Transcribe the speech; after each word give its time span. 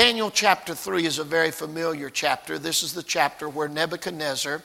Daniel 0.00 0.30
chapter 0.30 0.74
3 0.74 1.04
is 1.04 1.18
a 1.18 1.24
very 1.24 1.50
familiar 1.50 2.08
chapter. 2.08 2.58
This 2.58 2.82
is 2.82 2.94
the 2.94 3.02
chapter 3.02 3.50
where 3.50 3.68
Nebuchadnezzar 3.68 4.62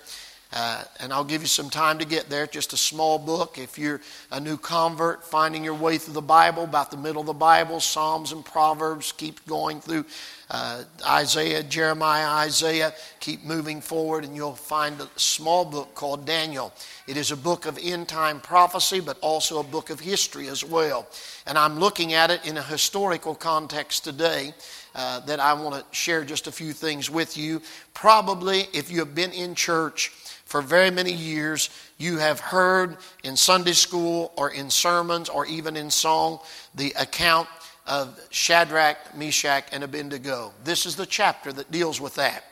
uh, 0.54 0.83
and 1.00 1.12
I'll 1.12 1.25
give 1.25 1.42
you 1.42 1.48
some 1.48 1.70
time 1.70 2.00
to 2.00 2.06
get 2.06 2.30
there. 2.30 2.48
Just 2.48 2.72
a 2.74 2.78
small 2.78 3.20
book. 3.20 3.58
If 3.58 3.78
you're 3.78 4.00
a 4.32 4.40
new 4.40 4.58
convert, 4.58 5.25
finding 5.25 5.64
your 5.64 5.74
way 5.74 5.98
through 5.98 6.14
the 6.14 6.21
Bible, 6.21 6.64
about 6.64 6.92
the 6.92 6.98
middle 6.98 7.21
of 7.21 7.28
the 7.28 7.33
Bible, 7.33 7.80
Psalms 7.80 8.32
and 8.32 8.46
Proverbs, 8.46 9.12
keep 9.12 9.46
going 9.48 9.82
through 9.82 10.05
uh, 10.50 10.84
Isaiah, 11.05 11.64
Jeremiah, 11.64 12.28
Isaiah, 12.46 12.94
keep 13.20 13.44
moving 13.44 13.82
forward, 13.82 14.23
and 14.23 14.36
you'll 14.36 14.54
find 14.54 15.00
a 15.02 15.10
small 15.16 15.66
book 15.66 15.94
called 15.96 16.26
Daniel. 16.26 16.71
It 17.07 17.18
is 17.18 17.32
a 17.32 17.38
book 17.38 17.66
of 17.66 17.80
end 17.82 18.07
time 18.07 18.39
prophecy, 18.39 19.00
but 19.00 19.18
also 19.20 19.59
a 19.59 19.64
book 19.64 19.89
of 19.89 20.00
history 20.00 20.48
as 20.48 20.64
well. 20.64 21.07
And 21.48 21.57
I'm 21.57 21.80
looking 21.80 22.14
at 22.14 22.32
it 22.32 22.46
in 22.46 22.57
a 22.57 22.64
historical 22.64 23.36
context 23.36 24.04
today. 24.04 24.54
Uh, 24.98 25.20
that 25.20 25.41
I 25.41 25.52
want 25.52 25.75
to 25.75 25.84
share 25.93 26.23
just 26.23 26.48
a 26.48 26.54
few 26.54 26.71
things 26.71 27.09
with 27.09 27.36
you. 27.36 27.62
Probably, 27.93 28.68
if 28.71 28.89
you 28.89 29.00
have 29.00 29.14
been 29.14 29.34
in 29.34 29.54
church 29.54 30.14
for 30.46 30.62
very 30.62 30.92
many 30.92 31.12
years, 31.12 31.70
you 31.98 32.17
have 32.17 32.40
heard 32.40 32.98
in 33.23 33.35
Sunday 33.35 33.73
school 33.73 34.31
or 34.38 34.52
in 34.52 34.70
sermons 34.70 35.27
or 35.27 35.45
even 35.48 35.76
in 35.76 35.90
song 35.90 36.40
the 36.76 36.94
account 36.99 37.48
of 37.88 38.20
Shadrach, 38.30 39.16
Meshach, 39.16 39.66
and 39.71 39.84
Abednego. 39.84 40.54
This 40.63 40.85
is 40.85 40.95
the 40.95 41.05
chapter 41.05 41.52
that 41.54 41.71
deals 41.71 41.99
with 41.99 42.16
that. 42.16 42.44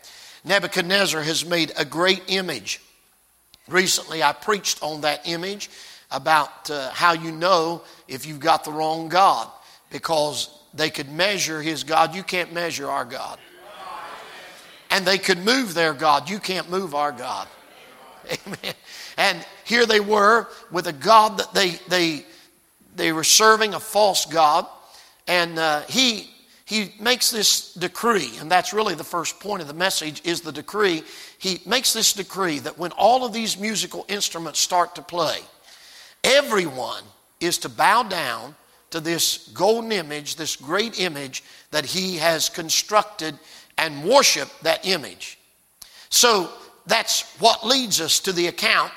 Nebuchadnezzar 0.43 1.21
has 1.21 1.45
made 1.45 1.71
a 1.77 1.85
great 1.85 2.23
image. 2.27 2.81
Recently, 3.67 4.21
I 4.21 4.33
preached 4.33 4.81
on 4.83 5.01
that 5.01 5.27
image 5.27 5.69
about 6.11 6.69
uh, 6.69 6.89
how 6.91 7.13
you 7.13 7.31
know 7.31 7.81
if 8.07 8.25
you've 8.25 8.39
got 8.39 8.63
the 8.63 8.71
wrong 8.71 9.07
God 9.07 9.47
because 9.89 10.49
they 10.73 10.89
could 10.89 11.09
measure 11.09 11.61
his 11.61 11.83
God. 11.83 12.15
You 12.15 12.23
can't 12.23 12.53
measure 12.53 12.89
our 12.89 13.05
God. 13.05 13.39
And 14.89 15.05
they 15.05 15.17
could 15.17 15.39
move 15.39 15.73
their 15.73 15.93
God. 15.93 16.29
You 16.29 16.39
can't 16.39 16.69
move 16.69 16.93
our 16.93 17.11
God. 17.11 17.47
Amen. 18.47 18.73
And 19.17 19.45
here 19.65 19.85
they 19.85 19.99
were 19.99 20.47
with 20.71 20.87
a 20.87 20.93
God 20.93 21.37
that 21.37 21.53
they, 21.53 21.71
they, 21.87 22.25
they 22.95 23.11
were 23.11 23.23
serving, 23.23 23.73
a 23.73 23.79
false 23.79 24.25
God. 24.25 24.65
And 25.27 25.57
uh, 25.57 25.81
he, 25.81 26.29
he 26.65 26.93
makes 26.99 27.31
this 27.31 27.73
decree, 27.73 28.31
and 28.39 28.49
that's 28.49 28.73
really 28.73 28.95
the 28.95 29.03
first 29.03 29.39
point 29.39 29.61
of 29.61 29.67
the 29.67 29.73
message 29.73 30.21
is 30.25 30.41
the 30.41 30.51
decree. 30.51 31.03
He 31.37 31.61
makes 31.65 31.93
this 31.93 32.13
decree 32.13 32.59
that 32.59 32.77
when 32.77 32.91
all 32.93 33.25
of 33.25 33.33
these 33.33 33.57
musical 33.57 34.05
instruments 34.07 34.59
start 34.59 34.95
to 34.95 35.01
play, 35.01 35.39
everyone 36.23 37.03
is 37.39 37.57
to 37.59 37.69
bow 37.69 38.03
down 38.03 38.55
to 38.91 38.99
this 38.99 39.49
golden 39.53 39.91
image, 39.91 40.35
this 40.35 40.55
great 40.55 40.99
image 40.99 41.43
that 41.71 41.85
he 41.85 42.17
has 42.17 42.47
constructed 42.47 43.37
and 43.77 44.03
worship 44.03 44.49
that 44.61 44.85
image. 44.85 45.37
So 46.09 46.51
that's 46.85 47.21
what 47.39 47.65
leads 47.65 48.01
us 48.01 48.19
to 48.21 48.31
the 48.31 48.47
account 48.47 48.91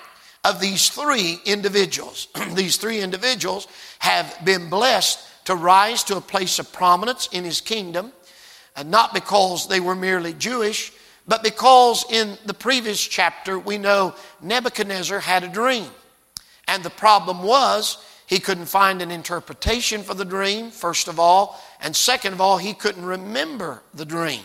of 0.44 0.60
these 0.60 0.88
three 0.88 1.40
individuals. 1.44 2.28
these 2.54 2.76
three 2.76 3.00
individuals 3.00 3.68
have 3.98 4.36
been 4.44 4.70
blessed 4.70 5.20
to 5.46 5.54
rise 5.54 6.02
to 6.04 6.16
a 6.16 6.20
place 6.20 6.58
of 6.58 6.72
prominence 6.72 7.28
in 7.32 7.44
his 7.44 7.60
kingdom, 7.60 8.12
and 8.76 8.90
not 8.90 9.14
because 9.14 9.68
they 9.68 9.80
were 9.80 9.94
merely 9.94 10.32
Jewish, 10.34 10.92
but 11.26 11.42
because 11.42 12.04
in 12.10 12.36
the 12.46 12.54
previous 12.54 13.00
chapter 13.00 13.58
we 13.58 13.78
know 13.78 14.14
Nebuchadnezzar 14.42 15.20
had 15.20 15.44
a 15.44 15.48
dream. 15.48 15.88
And 16.68 16.82
the 16.82 16.90
problem 16.90 17.42
was 17.42 17.98
he 18.26 18.40
couldn't 18.40 18.66
find 18.66 19.02
an 19.02 19.10
interpretation 19.10 20.02
for 20.02 20.14
the 20.14 20.24
dream, 20.24 20.70
first 20.70 21.08
of 21.08 21.20
all, 21.20 21.60
and 21.80 21.94
second 21.94 22.32
of 22.32 22.40
all, 22.40 22.58
he 22.58 22.74
couldn't 22.74 23.04
remember 23.04 23.82
the 23.94 24.04
dream. 24.04 24.42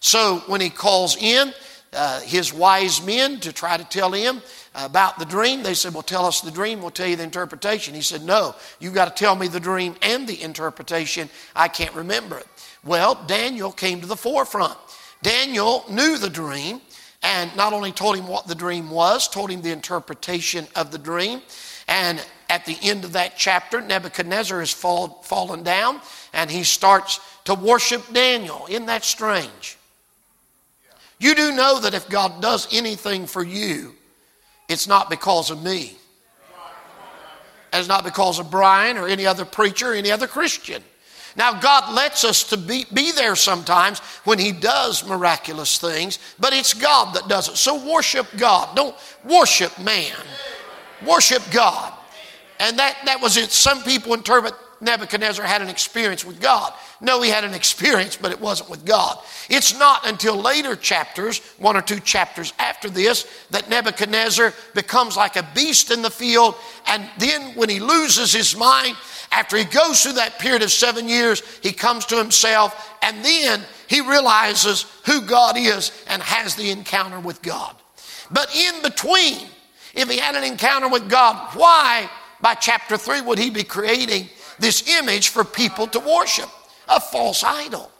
So 0.00 0.42
when 0.46 0.60
he 0.60 0.70
calls 0.70 1.16
in, 1.16 1.52
uh, 1.94 2.20
his 2.20 2.52
wise 2.52 3.04
men 3.04 3.40
to 3.40 3.52
try 3.52 3.76
to 3.76 3.84
tell 3.84 4.12
him 4.12 4.42
about 4.74 5.18
the 5.18 5.24
dream. 5.24 5.62
They 5.62 5.74
said, 5.74 5.94
Well, 5.94 6.02
tell 6.02 6.26
us 6.26 6.40
the 6.40 6.50
dream, 6.50 6.80
we'll 6.80 6.90
tell 6.90 7.06
you 7.06 7.16
the 7.16 7.22
interpretation. 7.22 7.94
He 7.94 8.02
said, 8.02 8.22
No, 8.22 8.54
you've 8.80 8.94
got 8.94 9.14
to 9.14 9.24
tell 9.24 9.36
me 9.36 9.48
the 9.48 9.60
dream 9.60 9.96
and 10.02 10.26
the 10.26 10.40
interpretation. 10.42 11.28
I 11.54 11.68
can't 11.68 11.94
remember 11.94 12.38
it. 12.38 12.46
Well, 12.84 13.14
Daniel 13.26 13.72
came 13.72 14.00
to 14.00 14.06
the 14.06 14.16
forefront. 14.16 14.76
Daniel 15.22 15.84
knew 15.88 16.18
the 16.18 16.28
dream 16.28 16.80
and 17.22 17.54
not 17.56 17.72
only 17.72 17.92
told 17.92 18.16
him 18.16 18.28
what 18.28 18.46
the 18.46 18.54
dream 18.54 18.90
was, 18.90 19.28
told 19.28 19.50
him 19.50 19.62
the 19.62 19.72
interpretation 19.72 20.66
of 20.76 20.90
the 20.90 20.98
dream. 20.98 21.40
And 21.88 22.22
at 22.50 22.66
the 22.66 22.76
end 22.82 23.04
of 23.04 23.12
that 23.12 23.34
chapter, 23.36 23.80
Nebuchadnezzar 23.80 24.60
has 24.60 24.72
fall, 24.72 25.22
fallen 25.22 25.62
down 25.62 26.00
and 26.34 26.50
he 26.50 26.62
starts 26.64 27.20
to 27.44 27.54
worship 27.54 28.02
Daniel. 28.12 28.66
Isn't 28.68 28.86
that 28.86 29.04
strange? 29.04 29.78
You 31.24 31.34
do 31.34 31.52
know 31.52 31.80
that 31.80 31.94
if 31.94 32.06
God 32.10 32.42
does 32.42 32.68
anything 32.70 33.26
for 33.26 33.42
you, 33.42 33.94
it's 34.68 34.86
not 34.86 35.08
because 35.08 35.50
of 35.50 35.62
me. 35.62 35.96
And 37.72 37.80
it's 37.80 37.88
not 37.88 38.04
because 38.04 38.38
of 38.38 38.50
Brian 38.50 38.98
or 38.98 39.08
any 39.08 39.24
other 39.24 39.46
preacher 39.46 39.92
or 39.92 39.94
any 39.94 40.10
other 40.10 40.26
Christian. 40.26 40.82
Now, 41.34 41.58
God 41.58 41.94
lets 41.94 42.24
us 42.24 42.42
to 42.50 42.58
be, 42.58 42.84
be 42.92 43.10
there 43.10 43.36
sometimes 43.36 44.00
when 44.24 44.38
He 44.38 44.52
does 44.52 45.08
miraculous 45.08 45.78
things, 45.78 46.18
but 46.38 46.52
it's 46.52 46.74
God 46.74 47.14
that 47.14 47.26
does 47.26 47.48
it. 47.48 47.56
So 47.56 47.90
worship 47.90 48.26
God. 48.36 48.76
Don't 48.76 48.94
worship 49.24 49.78
man. 49.78 50.12
Worship 51.06 51.42
God. 51.50 51.94
And 52.60 52.78
that, 52.78 52.98
that 53.06 53.22
was 53.22 53.38
it. 53.38 53.50
Some 53.50 53.82
people 53.82 54.12
interpret 54.12 54.52
Nebuchadnezzar 54.84 55.44
had 55.44 55.62
an 55.62 55.68
experience 55.68 56.24
with 56.24 56.40
God. 56.40 56.72
No, 57.00 57.20
he 57.22 57.30
had 57.30 57.44
an 57.44 57.54
experience, 57.54 58.16
but 58.16 58.30
it 58.30 58.40
wasn't 58.40 58.70
with 58.70 58.84
God. 58.84 59.18
It's 59.48 59.78
not 59.78 60.06
until 60.06 60.36
later 60.36 60.76
chapters, 60.76 61.40
one 61.58 61.76
or 61.76 61.82
two 61.82 62.00
chapters 62.00 62.52
after 62.58 62.88
this, 62.88 63.26
that 63.50 63.68
Nebuchadnezzar 63.68 64.54
becomes 64.74 65.16
like 65.16 65.36
a 65.36 65.48
beast 65.54 65.90
in 65.90 66.02
the 66.02 66.10
field. 66.10 66.54
And 66.86 67.08
then 67.18 67.54
when 67.54 67.68
he 67.68 67.80
loses 67.80 68.32
his 68.32 68.56
mind, 68.56 68.96
after 69.32 69.56
he 69.56 69.64
goes 69.64 70.02
through 70.02 70.12
that 70.14 70.38
period 70.38 70.62
of 70.62 70.70
seven 70.70 71.08
years, 71.08 71.42
he 71.62 71.72
comes 71.72 72.06
to 72.06 72.16
himself 72.16 72.96
and 73.02 73.24
then 73.24 73.60
he 73.88 74.00
realizes 74.00 74.86
who 75.04 75.20
God 75.22 75.56
is 75.56 75.90
and 76.08 76.22
has 76.22 76.54
the 76.54 76.70
encounter 76.70 77.18
with 77.18 77.42
God. 77.42 77.74
But 78.30 78.54
in 78.54 78.82
between, 78.82 79.48
if 79.94 80.08
he 80.08 80.18
had 80.18 80.34
an 80.34 80.44
encounter 80.44 80.88
with 80.88 81.08
God, 81.08 81.54
why 81.54 82.08
by 82.40 82.54
chapter 82.54 82.96
3 82.96 83.22
would 83.22 83.38
he 83.38 83.50
be 83.50 83.64
creating 83.64 84.28
this 84.58 84.88
image 84.88 85.28
for 85.28 85.44
people 85.44 85.86
to 85.88 86.00
worship? 86.00 86.48
A 86.88 87.00
false 87.00 87.42
idol. 87.44 87.90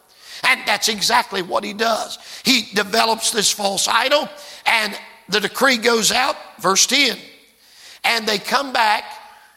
And 0.43 0.61
that's 0.65 0.89
exactly 0.89 1.41
what 1.41 1.63
he 1.63 1.73
does. 1.73 2.19
He 2.43 2.67
develops 2.73 3.31
this 3.31 3.51
false 3.51 3.87
idol, 3.87 4.29
and 4.65 4.97
the 5.29 5.39
decree 5.39 5.77
goes 5.77 6.11
out, 6.11 6.35
verse 6.59 6.85
10. 6.85 7.17
And 8.03 8.27
they 8.27 8.37
come 8.37 8.71
back 8.71 9.03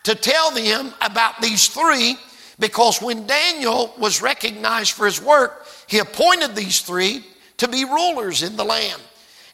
to 0.05 0.15
tell 0.15 0.51
them 0.53 0.93
about 1.03 1.41
these 1.43 1.69
three 1.69 2.17
because 2.59 3.01
when 3.01 3.27
Daniel 3.27 3.95
was 3.99 4.23
recognized 4.23 4.93
for 4.93 5.07
his 5.07 5.21
work, 5.23 5.67
he 5.87 5.99
appointed 5.99 6.57
these 6.57 6.81
three 6.81 7.25
to 7.59 7.69
be 7.69 7.85
rulers 7.85 8.43
in 8.43 8.57
the 8.57 8.65
land. 8.65 9.01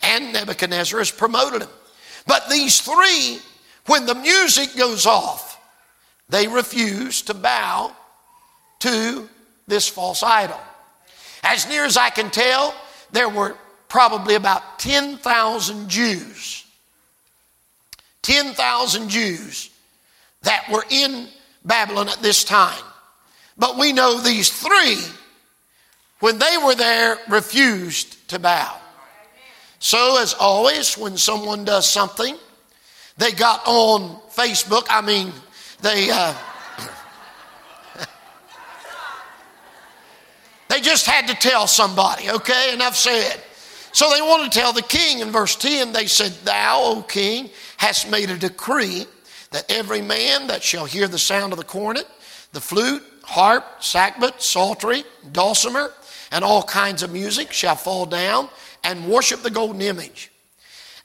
And 0.02 0.32
Nebuchadnezzar 0.32 0.98
has 0.98 1.10
promoted 1.10 1.62
them. 1.62 1.70
But 2.26 2.48
these 2.48 2.80
three, 2.80 3.38
when 3.86 4.06
the 4.06 4.14
music 4.14 4.76
goes 4.76 5.06
off, 5.06 5.53
they 6.28 6.48
refused 6.48 7.26
to 7.28 7.34
bow 7.34 7.92
to 8.80 9.28
this 9.66 9.88
false 9.88 10.22
idol. 10.22 10.60
As 11.42 11.68
near 11.68 11.84
as 11.84 11.96
I 11.96 12.10
can 12.10 12.30
tell, 12.30 12.74
there 13.12 13.28
were 13.28 13.56
probably 13.88 14.34
about 14.34 14.78
10,000 14.78 15.88
Jews. 15.88 16.64
10,000 18.22 19.08
Jews 19.08 19.70
that 20.42 20.68
were 20.70 20.84
in 20.90 21.28
Babylon 21.64 22.08
at 22.08 22.18
this 22.22 22.44
time. 22.44 22.82
But 23.56 23.78
we 23.78 23.92
know 23.92 24.20
these 24.20 24.50
three, 24.50 24.98
when 26.20 26.38
they 26.38 26.56
were 26.64 26.74
there, 26.74 27.18
refused 27.28 28.28
to 28.28 28.38
bow. 28.38 28.78
So, 29.78 30.20
as 30.20 30.34
always, 30.34 30.96
when 30.96 31.16
someone 31.16 31.64
does 31.64 31.86
something, 31.86 32.36
they 33.18 33.32
got 33.32 33.62
on 33.66 34.18
Facebook. 34.34 34.86
I 34.88 35.02
mean, 35.02 35.32
they. 35.84 36.10
Uh, 36.10 36.34
They 40.68 40.80
just 40.80 41.06
had 41.06 41.28
to 41.28 41.34
tell 41.34 41.68
somebody, 41.68 42.28
okay? 42.30 42.74
Enough 42.74 42.96
said. 42.96 43.40
So 43.92 44.10
they 44.10 44.20
wanted 44.20 44.50
to 44.50 44.58
tell 44.58 44.72
the 44.72 44.82
king 44.82 45.20
in 45.20 45.30
verse 45.30 45.54
10, 45.54 45.92
they 45.92 46.06
said, 46.06 46.32
Thou, 46.44 46.80
O 46.82 47.02
king, 47.02 47.48
hast 47.76 48.10
made 48.10 48.28
a 48.28 48.36
decree 48.36 49.06
that 49.52 49.70
every 49.70 50.02
man 50.02 50.48
that 50.48 50.64
shall 50.64 50.84
hear 50.84 51.06
the 51.06 51.18
sound 51.18 51.52
of 51.52 51.60
the 51.60 51.64
cornet, 51.64 52.08
the 52.52 52.60
flute, 52.60 53.04
harp, 53.22 53.64
sackbut, 53.80 54.40
psaltery, 54.40 55.04
dulcimer, 55.30 55.92
and 56.32 56.44
all 56.44 56.64
kinds 56.64 57.04
of 57.04 57.12
music 57.12 57.52
shall 57.52 57.76
fall 57.76 58.04
down 58.04 58.48
and 58.82 59.06
worship 59.06 59.42
the 59.42 59.50
golden 59.50 59.80
image. 59.80 60.32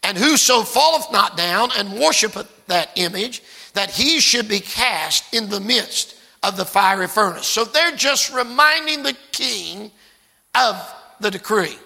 And 0.02 0.18
whoso 0.18 0.64
falleth 0.64 1.12
not 1.12 1.38
down 1.38 1.70
and 1.78 2.00
worshipeth 2.00 2.66
that 2.66 2.90
image, 2.96 3.44
that 3.80 3.92
he 3.92 4.20
should 4.20 4.50
be 4.50 4.60
cast 4.60 5.34
in 5.34 5.48
the 5.48 5.62
midst 5.62 6.14
of 6.44 6.58
the 6.58 6.66
fiery 6.66 7.08
furnace. 7.08 7.48
So 7.48 7.64
they're 7.64 7.96
just 7.96 8.30
reminding 8.34 9.04
the 9.04 9.16
king 9.32 9.90
of 10.54 10.76
the 11.22 11.32
decree. 11.32 11.78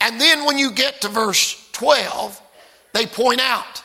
And 0.00 0.20
then 0.20 0.44
when 0.44 0.58
you 0.58 0.72
get 0.72 1.00
to 1.02 1.08
verse 1.08 1.70
12, 1.70 2.42
they 2.92 3.06
point 3.06 3.40
out 3.40 3.84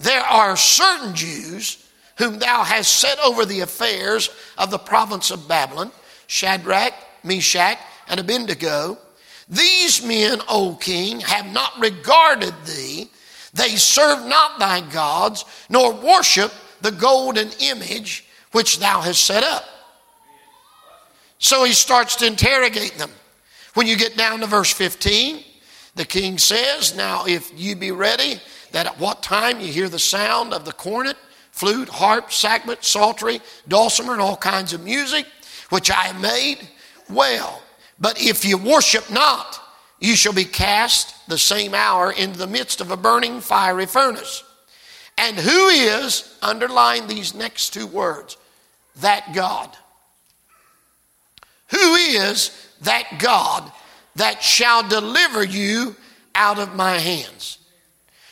there 0.00 0.22
are 0.22 0.56
certain 0.56 1.14
Jews 1.14 1.88
whom 2.18 2.40
thou 2.40 2.64
hast 2.64 2.96
set 2.96 3.20
over 3.20 3.46
the 3.46 3.60
affairs 3.60 4.28
of 4.58 4.72
the 4.72 4.78
province 4.78 5.30
of 5.30 5.46
Babylon 5.46 5.92
Shadrach, 6.26 6.94
Meshach, 7.22 7.78
and 8.08 8.18
Abednego. 8.18 8.98
These 9.48 10.04
men, 10.04 10.40
O 10.48 10.74
king, 10.80 11.20
have 11.20 11.52
not 11.52 11.78
regarded 11.78 12.54
thee. 12.66 13.08
They 13.52 13.76
serve 13.76 14.26
not 14.26 14.58
thy 14.58 14.80
gods, 14.80 15.44
nor 15.68 15.92
worship 15.92 16.52
the 16.80 16.90
golden 16.90 17.50
image 17.60 18.26
which 18.52 18.78
thou 18.78 19.00
hast 19.00 19.24
set 19.24 19.42
up. 19.42 19.64
So 21.38 21.64
he 21.64 21.72
starts 21.72 22.16
to 22.16 22.26
interrogate 22.26 22.94
them. 22.98 23.10
When 23.74 23.86
you 23.86 23.96
get 23.96 24.16
down 24.16 24.40
to 24.40 24.46
verse 24.46 24.72
15, 24.72 25.42
the 25.94 26.04
king 26.04 26.38
says, 26.38 26.94
Now 26.94 27.26
if 27.26 27.52
ye 27.58 27.74
be 27.74 27.90
ready, 27.90 28.40
that 28.72 28.86
at 28.86 28.98
what 28.98 29.22
time 29.22 29.60
you 29.60 29.72
hear 29.72 29.88
the 29.88 29.98
sound 29.98 30.54
of 30.54 30.64
the 30.64 30.72
cornet, 30.72 31.16
flute, 31.50 31.88
harp, 31.88 32.30
sackbut, 32.30 32.82
psaltery, 32.82 33.40
dulcimer, 33.68 34.12
and 34.12 34.22
all 34.22 34.36
kinds 34.36 34.72
of 34.72 34.82
music, 34.82 35.26
which 35.70 35.90
I 35.90 36.04
have 36.04 36.20
made, 36.20 36.68
well. 37.10 37.62
But 37.98 38.20
if 38.20 38.44
you 38.44 38.56
worship 38.56 39.10
not, 39.10 39.60
you 40.02 40.16
shall 40.16 40.32
be 40.32 40.44
cast 40.44 41.14
the 41.28 41.38
same 41.38 41.74
hour 41.74 42.10
into 42.10 42.36
the 42.36 42.46
midst 42.48 42.80
of 42.80 42.90
a 42.90 42.96
burning 42.96 43.40
fiery 43.40 43.86
furnace. 43.86 44.42
And 45.16 45.36
who 45.36 45.68
is, 45.68 46.36
underline 46.42 47.06
these 47.06 47.36
next 47.36 47.72
two 47.72 47.86
words, 47.86 48.36
that 48.96 49.32
God? 49.32 49.70
Who 51.68 51.94
is 51.94 52.50
that 52.82 53.20
God 53.20 53.70
that 54.16 54.42
shall 54.42 54.86
deliver 54.86 55.44
you 55.44 55.94
out 56.34 56.58
of 56.58 56.74
my 56.74 56.98
hands? 56.98 57.58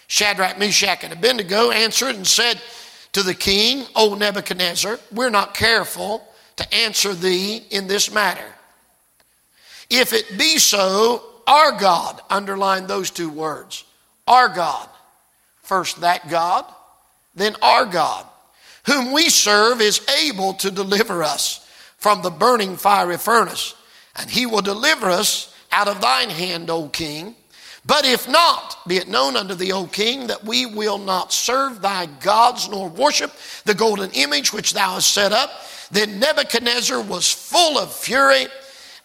Shadrach, 0.09 0.59
Meshach, 0.59 1.05
and 1.05 1.13
Abednego 1.13 1.71
answered 1.71 2.17
and 2.17 2.27
said 2.27 2.61
to 3.13 3.23
the 3.23 3.33
king, 3.33 3.87
O 3.95 4.17
Nebuchadnezzar, 4.17 4.99
we're 5.13 5.31
not 5.31 5.55
careful 5.55 6.27
to 6.57 6.75
answer 6.75 7.15
thee 7.15 7.65
in 7.71 7.87
this 7.87 8.13
matter. 8.13 8.57
If 9.89 10.13
it 10.13 10.37
be 10.37 10.59
so, 10.59 11.30
our 11.51 11.73
God, 11.73 12.21
underline 12.31 12.87
those 12.87 13.11
two 13.11 13.29
words, 13.29 13.85
our 14.29 14.49
God. 14.49 14.89
First 15.63 16.01
that 16.01 16.29
God, 16.31 16.65
then 17.35 17.57
our 17.61 17.87
God, 17.87 18.25
whom 18.87 19.13
we 19.13 19.29
serve 19.29 19.81
is 19.81 20.01
able 20.25 20.55
to 20.55 20.71
deliver 20.71 21.25
us 21.25 21.69
from 21.99 22.23
the 22.23 22.31
burning 22.31 22.77
fiery 22.77 23.19
furnace, 23.19 23.75
and 24.15 24.31
he 24.31 24.47
will 24.47 24.63
deliver 24.63 25.11
us 25.11 25.53
out 25.73 25.89
of 25.89 26.01
thine 26.01 26.31
hand, 26.31 26.71
O 26.71 26.89
king. 26.89 27.35
But 27.85 28.05
if 28.05 28.29
not, 28.29 28.77
be 28.87 28.99
it 28.99 29.09
known 29.09 29.37
unto 29.37 29.55
thee, 29.55 29.73
O 29.73 29.87
king, 29.87 30.29
that 30.29 30.45
we 30.45 30.67
will 30.67 30.99
not 30.99 31.33
serve 31.33 31.83
thy 31.83 32.07
gods 32.07 32.69
nor 32.69 32.89
worship 32.89 33.33
the 33.65 33.75
golden 33.75 34.13
image 34.13 34.53
which 34.53 34.73
thou 34.73 34.95
hast 34.95 35.13
set 35.13 35.33
up. 35.33 35.51
Then 35.91 36.21
Nebuchadnezzar 36.21 37.01
was 37.03 37.31
full 37.31 37.77
of 37.77 37.93
fury, 37.93 38.47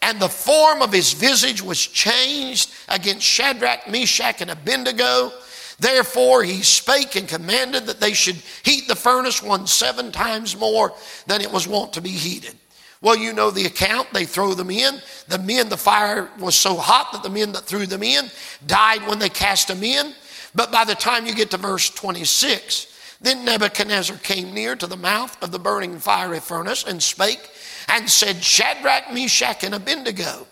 and 0.01 0.19
the 0.19 0.29
form 0.29 0.81
of 0.81 0.91
his 0.91 1.13
visage 1.13 1.61
was 1.61 1.85
changed 1.85 2.71
against 2.89 3.23
Shadrach, 3.25 3.89
Meshach, 3.89 4.41
and 4.41 4.51
Abednego. 4.51 5.31
Therefore 5.79 6.43
he 6.43 6.61
spake 6.61 7.15
and 7.15 7.27
commanded 7.27 7.85
that 7.87 7.99
they 7.99 8.13
should 8.13 8.35
heat 8.63 8.87
the 8.87 8.95
furnace 8.95 9.41
one 9.41 9.67
seven 9.67 10.11
times 10.11 10.57
more 10.57 10.93
than 11.27 11.41
it 11.41 11.51
was 11.51 11.67
wont 11.67 11.93
to 11.93 12.01
be 12.01 12.09
heated. 12.09 12.55
Well, 13.01 13.17
you 13.17 13.33
know 13.33 13.51
the 13.51 13.65
account. 13.65 14.11
They 14.13 14.25
throw 14.25 14.53
them 14.53 14.71
in. 14.71 15.01
The 15.27 15.37
men, 15.37 15.69
the 15.69 15.77
fire 15.77 16.29
was 16.39 16.55
so 16.55 16.75
hot 16.75 17.11
that 17.11 17.23
the 17.23 17.29
men 17.29 17.51
that 17.51 17.63
threw 17.63 17.85
them 17.85 18.03
in 18.03 18.31
died 18.65 19.05
when 19.07 19.19
they 19.19 19.29
cast 19.29 19.67
them 19.67 19.83
in. 19.83 20.13
But 20.55 20.71
by 20.71 20.85
the 20.85 20.95
time 20.95 21.25
you 21.25 21.35
get 21.35 21.51
to 21.51 21.57
verse 21.57 21.89
26, 21.89 23.17
then 23.21 23.45
Nebuchadnezzar 23.45 24.17
came 24.17 24.53
near 24.53 24.75
to 24.75 24.87
the 24.87 24.97
mouth 24.97 25.41
of 25.43 25.51
the 25.51 25.59
burning 25.59 25.99
fiery 25.99 26.39
furnace 26.39 26.83
and 26.83 27.01
spake 27.01 27.49
and 27.89 28.09
said, 28.09 28.43
Shadrach, 28.43 29.13
Meshach, 29.13 29.63
and 29.63 29.75
Abednego, 29.75 30.47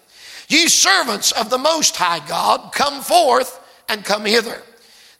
ye 0.47 0.67
servants 0.67 1.31
of 1.31 1.49
the 1.49 1.57
Most 1.57 1.95
High 1.95 2.25
God, 2.27 2.71
come 2.73 3.01
forth 3.01 3.59
and 3.89 4.05
come 4.05 4.25
hither. 4.25 4.61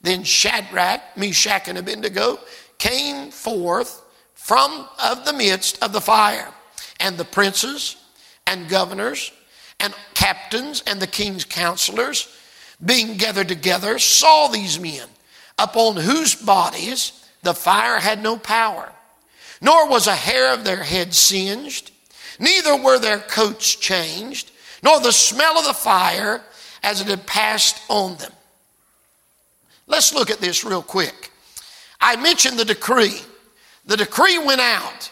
Then 0.02 0.24
Shadrach, 0.24 1.02
Meshach, 1.16 1.68
and 1.68 1.78
Abednego 1.78 2.40
came 2.78 3.32
forth 3.32 4.04
from 4.34 4.88
of 5.02 5.26
the 5.26 5.34
midst 5.34 5.82
of 5.82 5.94
the 5.94 6.02
fire 6.02 6.50
and 7.00 7.18
the 7.18 7.26
princes 7.26 7.96
and 8.46 8.68
governors 8.68 9.32
and 9.80 9.94
captains 10.14 10.84
and 10.86 11.00
the 11.00 11.08
king's 11.08 11.46
counselors, 11.46 12.28
being 12.84 13.16
gathered 13.16 13.48
together, 13.48 13.98
saw 14.00 14.48
these 14.48 14.80
men, 14.80 15.08
upon 15.58 15.96
whose 15.96 16.36
bodies 16.36 17.26
the 17.42 17.54
fire 17.54 18.00
had 18.00 18.22
no 18.22 18.38
power, 18.38 18.92
nor 19.62 19.88
was 19.88 20.08
a 20.08 20.16
hair 20.16 20.54
of 20.54 20.64
their 20.66 20.84
head 20.84 21.14
singed, 21.14 21.92
neither 22.40 22.76
were 22.76 23.00
their 23.00 23.20
coats 23.20 23.76
changed, 23.76 24.52
nor 24.84 25.00
the 25.00 25.12
smell 25.12 25.58
of 25.58 25.66
the 25.66 25.74
fire 25.74 26.42
as 26.84 27.02
it 27.02 27.08
had 27.08 27.26
passed 27.26 27.82
on 27.90 28.18
them. 28.18 28.32
Let's 29.88 30.14
look 30.14 30.30
at 30.30 30.40
this 30.40 30.64
real 30.64 30.84
quick. 30.84 31.32
I 32.00 32.16
mentioned 32.16 32.58
the 32.58 32.66
decree. 32.66 33.20
The 33.86 33.98
decree 33.98 34.38
went 34.40 34.62
out 34.62 35.12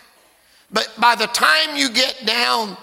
but 0.72 0.90
by 0.98 1.16
the 1.16 1.28
time 1.28 1.76
you 1.76 1.90
get 1.90 2.26
down 2.26 2.78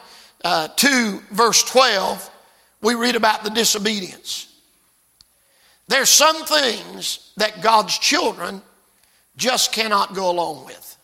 uh, 0.45 0.69
to 0.69 1.23
verse 1.31 1.63
12, 1.65 2.31
we 2.83 2.95
read 2.95 3.17
about 3.17 3.45
the 3.45 3.51
disobedience. 3.51 4.53
There's 5.89 6.11
some 6.11 6.45
things 6.45 7.33
that 7.39 7.63
God's 7.63 7.99
children 7.99 8.61
just 9.37 9.73
cannot 9.73 10.15
go 10.15 10.31
along 10.31 10.67
with. 10.67 10.98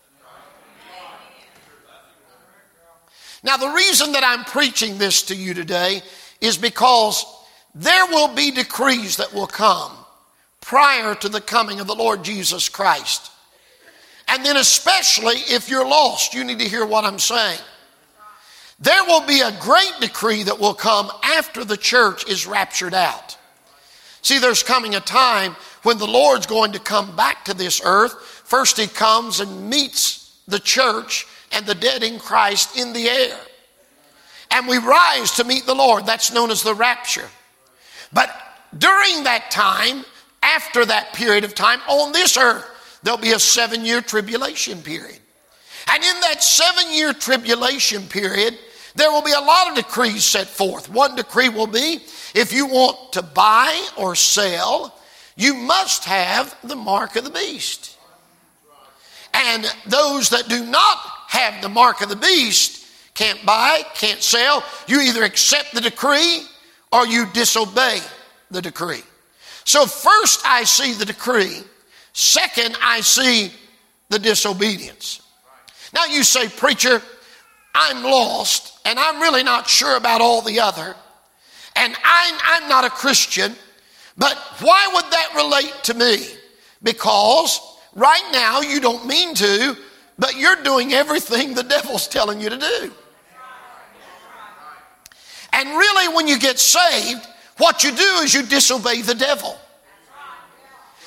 Now, 3.45 3.59
the 3.59 3.69
reason 3.69 4.13
that 4.13 4.25
I'm 4.25 4.45
preaching 4.45 4.97
this 4.97 5.23
to 5.25 5.37
you 5.37 5.53
today 5.53 6.03
is 6.41 6.57
because 6.57 7.25
there 7.75 8.07
will 8.07 8.35
be 8.35 8.51
decrees 8.51 9.19
that 9.19 9.35
will 9.35 9.47
come 9.47 9.93
prior 10.63 11.15
to 11.17 11.29
the 11.29 11.43
coming 11.43 11.79
of 11.79 11.87
the 11.87 11.95
Lord 11.95 12.25
Jesus 12.25 12.71
Christ. 12.71 13.31
And 14.29 14.45
then, 14.45 14.57
especially 14.57 15.37
if 15.37 15.69
you're 15.69 15.87
lost, 15.87 16.33
you 16.33 16.43
need 16.43 16.59
to 16.61 16.69
hear 16.69 16.87
what 16.87 17.05
I'm 17.05 17.19
saying. 17.19 17.61
There 18.81 19.05
will 19.05 19.27
be 19.27 19.41
a 19.41 19.53
great 19.61 19.93
decree 20.01 20.45
that 20.45 20.59
will 20.59 20.75
come 20.75 21.11
after 21.23 21.65
the 21.65 21.77
church 21.77 22.27
is 22.27 22.47
raptured 22.47 22.95
out. 22.95 23.37
See, 24.23 24.39
there's 24.39 24.63
coming 24.63 24.95
a 24.95 25.01
time 25.01 25.55
when 25.83 25.99
the 25.99 26.07
Lord's 26.07 26.47
going 26.47 26.73
to 26.73 26.79
come 26.79 27.15
back 27.15 27.45
to 27.45 27.55
this 27.55 27.83
earth. 27.85 28.15
First, 28.45 28.79
He 28.79 28.87
comes 28.87 29.41
and 29.41 29.69
meets 29.69 30.41
the 30.49 30.59
church 30.59 31.27
and 31.55 31.65
the 31.67 31.75
dead 31.75 32.03
in 32.03 32.19
Christ 32.19 32.79
in 32.79 32.93
the 32.93 33.09
air. 33.09 33.39
And 34.51 34.69
we 34.69 34.79
rise 34.79 35.33
to 35.33 35.45
meet 35.45 35.67
the 35.67 35.75
Lord. 35.75 36.07
That's 36.07 36.33
known 36.33 36.51
as 36.51 36.63
the 36.63 36.75
rapture. 36.75 37.29
But 38.13 38.31
during 38.77 39.25
that 39.25 39.51
time, 39.51 40.05
after 40.43 40.85
that 40.85 41.13
period 41.15 41.45
of 41.45 41.55
time 41.55 41.81
on 41.89 42.13
this 42.13 42.37
earth, 42.37 43.01
there'll 43.03 43.19
be 43.19 43.33
a 43.33 43.39
seven 43.39 43.85
year 43.85 44.01
tribulation 44.01 44.83
period. 44.83 45.19
And 45.91 46.03
in 46.03 46.21
that 46.21 46.43
seven 46.43 46.93
year 46.93 47.13
tribulation 47.13 48.07
period, 48.07 48.59
there 48.95 49.11
will 49.11 49.23
be 49.23 49.33
a 49.33 49.41
lot 49.41 49.71
of 49.71 49.75
decrees 49.75 50.25
set 50.25 50.47
forth. 50.47 50.89
One 50.89 51.17
decree 51.17 51.49
will 51.49 51.67
be 51.67 52.01
if 52.35 52.53
you 52.53 52.67
want 52.67 53.13
to 53.13 53.23
buy 53.23 53.89
or 53.97 54.15
sell, 54.15 54.99
you 55.37 55.55
must 55.55 56.05
have 56.05 56.57
the 56.63 56.77
mark 56.77 57.17
of 57.17 57.25
the 57.25 57.31
beast. 57.31 57.97
And 59.33 59.67
those 59.87 60.31
that 60.31 60.49
do 60.49 60.65
not 60.65 60.99
have 61.35 61.61
the 61.61 61.69
mark 61.69 62.01
of 62.01 62.09
the 62.09 62.17
beast 62.17 62.87
can't 63.15 63.45
buy, 63.47 63.83
can't 63.95 64.23
sell. 64.23 64.65
You 64.89 65.01
either 65.01 65.23
accept 65.23 65.73
the 65.73 65.81
decree 65.81 66.43
or 66.91 67.07
you 67.07 67.27
disobey 67.33 68.01
the 68.51 68.63
decree. 68.63 69.03
So, 69.65 69.87
first 69.87 70.45
I 70.45 70.65
see 70.65 70.95
the 70.95 71.05
decree 71.05 71.63
Second, 72.15 72.79
I 72.81 73.01
see 73.01 73.51
the 74.09 74.21
disobedience. 74.21 75.21
Now 75.93 76.05
you 76.07 76.23
say, 76.23 76.49
Preacher, 76.49 77.03
I'm 77.75 78.05
lost 78.05 78.79
and 78.85 78.99
I'm 79.01 79.21
really 79.21 79.43
not 79.43 79.69
sure 79.69 79.97
about 79.97 80.21
all 80.21 80.41
the 80.41 80.61
other, 80.61 80.95
and 81.75 81.97
I'm, 82.05 82.35
I'm 82.45 82.69
not 82.69 82.85
a 82.85 82.91
Christian, 82.91 83.57
but 84.17 84.37
why 84.61 84.89
would 84.95 85.11
that 85.11 85.33
relate 85.35 85.75
to 85.85 85.95
me? 85.95 86.25
Because 86.85 87.61
right 87.97 88.29
now 88.33 88.61
you 88.61 88.79
don't 88.81 89.07
mean 89.07 89.35
to, 89.35 89.77
but 90.19 90.37
you're 90.37 90.63
doing 90.63 90.93
everything 90.93 91.55
the 91.55 91.63
devil's 91.63 92.09
telling 92.09 92.41
you 92.41 92.51
to 92.51 92.59
do. 92.59 92.93
And 95.53 95.69
really, 95.69 96.15
when 96.15 96.27
you 96.27 96.39
get 96.39 96.59
saved, 96.59 97.27
what 97.59 97.85
you 97.85 97.93
do 97.93 98.19
is 98.23 98.35
you 98.35 98.43
disobey 98.43 99.03
the 99.03 99.15
devil. 99.15 99.57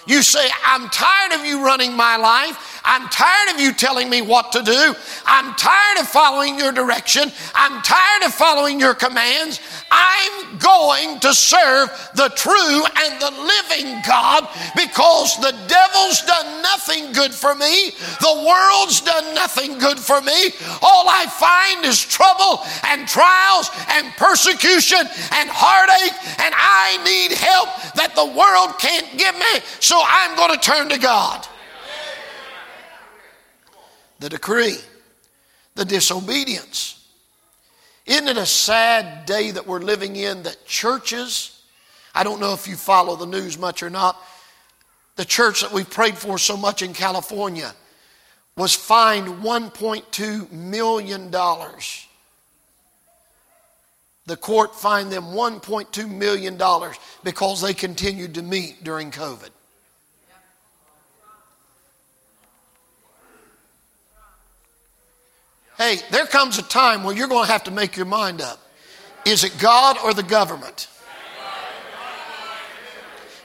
You 0.08 0.22
say, 0.22 0.48
I'm 0.66 0.90
tired 0.90 1.34
of 1.34 1.46
you 1.46 1.64
running 1.66 1.96
my 1.96 2.16
life. 2.16 2.82
I'm 2.88 3.10
tired 3.10 3.54
of 3.54 3.60
you 3.60 3.74
telling 3.74 4.10
me 4.10 4.22
what 4.22 4.54
to 4.54 4.64
do. 4.64 4.96
I'm 5.26 5.54
tired 5.56 6.00
of 6.00 6.08
following 6.08 6.58
your 6.58 6.72
direction. 6.72 7.30
I'm 7.54 7.82
tired 7.82 8.24
of 8.24 8.34
following 8.34 8.80
your 8.80 8.94
commands. 8.94 9.60
I'm 9.92 10.58
going 10.58 11.20
to 11.20 11.34
serve 11.34 11.90
the 12.16 12.30
true 12.36 12.86
and 12.86 13.22
the 13.22 13.32
living 13.32 14.02
God 14.08 14.48
because 14.76 15.36
the 15.38 15.52
devil's 15.68 16.22
done 16.24 16.62
nothing 16.62 17.12
good 17.12 17.34
for 17.34 17.56
me. 17.56 17.92
The 18.22 18.44
world's 18.48 19.02
done 19.02 19.36
nothing 19.36 19.78
good 19.80 20.00
for 20.00 20.22
me. 20.22 20.52
All 20.82 21.10
I 21.10 21.28
find 21.28 21.86
is 21.86 22.00
trouble 22.00 22.64
and 22.86 23.06
trials 23.08 23.70
and 23.90 24.14
persecution 24.16 25.00
and 25.36 25.50
heartache, 25.52 26.16
and 26.40 26.56
I 26.56 27.04
need 27.04 27.36
help 27.36 27.68
that 27.96 28.16
the 28.16 28.26
world 28.26 28.80
can't 28.80 29.18
give 29.18 29.36
me, 29.36 29.66
so 29.82 29.97
I'm 30.06 30.36
going 30.36 30.54
to 30.54 30.60
turn 30.60 30.90
to 30.90 31.00
God. 31.00 31.48
The 34.20 34.30
decree, 34.30 34.78
the 35.76 35.86
disobedience 35.86 36.98
isn't 38.08 38.30
it 38.30 38.38
a 38.38 38.46
sad 38.46 39.26
day 39.26 39.52
that 39.52 39.68
we're 39.68 39.82
living 39.82 40.16
in 40.16 40.44
that 40.44 40.66
churches, 40.66 41.62
I 42.16 42.24
don't 42.24 42.40
know 42.40 42.54
if 42.54 42.66
you 42.66 42.78
follow 42.78 43.18
the 43.18 43.26
news 43.26 43.60
much 43.60 43.84
or 43.84 43.90
not, 43.90 44.18
the 45.18 45.26
church 45.26 45.62
that 45.62 45.74
we 45.74 45.84
prayed 45.84 46.18
for 46.18 46.38
so 46.38 46.56
much 46.56 46.82
in 46.82 46.94
California 46.94 47.74
was 48.56 48.74
fined 48.74 49.28
$1.2 49.28 50.52
million. 50.52 51.32
The 54.26 54.38
court 54.38 54.74
fined 54.74 55.12
them 55.12 55.26
$1.2 55.26 56.10
million 56.10 56.62
because 57.26 57.62
they 57.62 57.74
continued 57.74 58.36
to 58.36 58.42
meet 58.42 58.86
during 58.86 59.12
COVID. 59.12 59.50
Hey, 65.78 66.00
there 66.10 66.26
comes 66.26 66.58
a 66.58 66.64
time 66.64 67.04
where 67.04 67.16
you're 67.16 67.28
going 67.28 67.46
to 67.46 67.52
have 67.52 67.66
to 67.66 67.72
make 67.72 67.96
your 67.96 68.08
mind 68.08 68.42
up. 68.42 68.60
Is 69.26 69.44
it 69.44 69.58
God 69.60 69.98
or 70.04 70.14
the 70.14 70.24
government? 70.24 70.88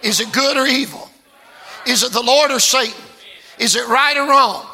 Is 0.03 0.21
it 0.21 0.33
good 0.33 0.57
or 0.57 0.67
evil? 0.67 1.11
Is 1.87 2.03
it 2.03 2.13
the 2.13 2.23
Lord 2.23 2.51
or 2.51 2.59
Satan? 2.59 3.01
Is 3.59 3.77
it 3.77 3.87
right 3.87 4.17
or 4.17 4.29
wrong? 4.29 4.67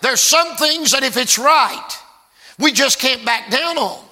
There's 0.00 0.20
some 0.20 0.56
things 0.56 0.92
that 0.92 1.02
if 1.02 1.16
it's 1.16 1.38
right, 1.38 1.88
we 2.58 2.72
just 2.72 2.98
can't 2.98 3.24
back 3.24 3.50
down 3.50 3.76
on. 3.76 4.04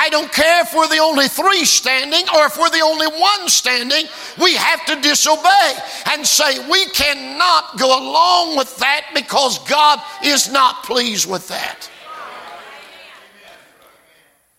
I 0.00 0.10
don't 0.10 0.32
care 0.32 0.62
if 0.62 0.72
we're 0.72 0.86
the 0.86 0.98
only 0.98 1.26
three 1.26 1.64
standing 1.64 2.24
or 2.32 2.46
if 2.46 2.56
we're 2.56 2.70
the 2.70 2.84
only 2.84 3.08
one 3.08 3.48
standing, 3.48 4.04
we 4.40 4.54
have 4.54 4.86
to 4.86 5.00
disobey 5.00 5.74
and 6.12 6.24
say 6.24 6.70
we 6.70 6.86
cannot 6.90 7.76
go 7.80 7.98
along 7.98 8.56
with 8.56 8.76
that 8.76 9.06
because 9.12 9.58
God 9.68 10.00
is 10.22 10.52
not 10.52 10.84
pleased 10.84 11.28
with 11.28 11.48
that. 11.48 11.90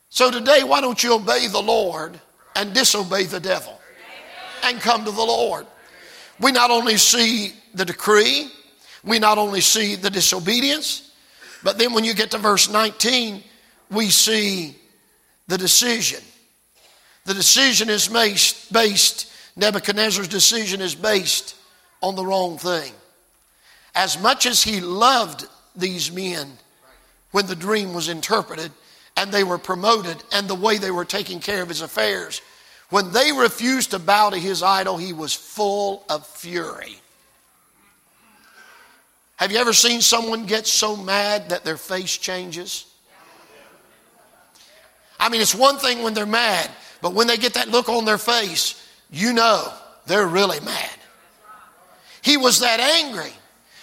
So 0.09 0.29
today, 0.29 0.65
why 0.65 0.81
don't 0.81 1.01
you 1.01 1.13
obey 1.13 1.47
the 1.47 1.61
Lord 1.61 2.19
and 2.57 2.73
disobey 2.73 3.23
the 3.23 3.39
devil 3.39 3.79
and 4.63 4.81
come 4.81 5.05
to 5.05 5.11
the 5.11 5.23
Lord? 5.23 5.65
We 6.41 6.51
not 6.51 6.69
only 6.69 6.97
see 6.97 7.53
the 7.73 7.85
decree, 7.85 8.51
we 9.05 9.19
not 9.19 9.37
only 9.37 9.61
see 9.61 9.95
the 9.95 10.09
disobedience, 10.09 11.13
but 11.63 11.77
then 11.77 11.93
when 11.93 12.03
you 12.03 12.13
get 12.13 12.29
to 12.31 12.37
verse 12.39 12.69
19, 12.69 13.41
we 13.89 14.09
see 14.09 14.75
the 15.49 15.57
decision. 15.57 16.21
The 17.25 17.33
decision 17.33 17.89
is 17.89 18.07
based, 18.07 19.31
Nebuchadnezzar's 19.57 20.27
decision 20.27 20.79
is 20.79 20.93
based 20.93 21.55
on 22.01 22.15
the 22.15 22.25
wrong 22.25 22.57
thing. 22.59 22.93
As 23.95 24.21
much 24.21 24.45
as 24.45 24.63
he 24.63 24.79
loved 24.79 25.47
these 25.75 26.11
men 26.11 26.47
when 27.31 27.47
the 27.47 27.55
dream 27.55 27.93
was 27.93 28.09
interpreted 28.09 28.71
and 29.17 29.31
they 29.31 29.43
were 29.43 29.57
promoted 29.57 30.23
and 30.31 30.47
the 30.47 30.55
way 30.55 30.77
they 30.77 30.91
were 30.91 31.03
taking 31.03 31.39
care 31.39 31.63
of 31.63 31.69
his 31.69 31.81
affairs, 31.81 32.41
when 32.91 33.11
they 33.11 33.31
refused 33.31 33.91
to 33.91 33.99
bow 33.99 34.29
to 34.29 34.37
his 34.37 34.61
idol, 34.61 34.97
he 34.97 35.13
was 35.13 35.33
full 35.33 36.03
of 36.09 36.27
fury. 36.27 36.95
Have 39.37 39.51
you 39.51 39.57
ever 39.57 39.73
seen 39.73 40.01
someone 40.01 40.45
get 40.45 40.67
so 40.67 40.95
mad 40.95 41.49
that 41.49 41.63
their 41.63 41.77
face 41.77 42.17
changes? 42.17 42.85
I 45.19 45.29
mean, 45.29 45.41
it's 45.41 45.55
one 45.55 45.77
thing 45.77 46.01
when 46.01 46.13
they're 46.13 46.25
mad, 46.25 46.69
but 47.01 47.13
when 47.13 47.27
they 47.27 47.37
get 47.37 47.53
that 47.55 47.69
look 47.69 47.89
on 47.89 48.05
their 48.05 48.17
face, 48.17 48.87
you 49.11 49.33
know 49.33 49.71
they're 50.05 50.27
really 50.27 50.59
mad. 50.61 50.95
He 52.21 52.37
was 52.37 52.59
that 52.59 52.79
angry. 52.79 53.31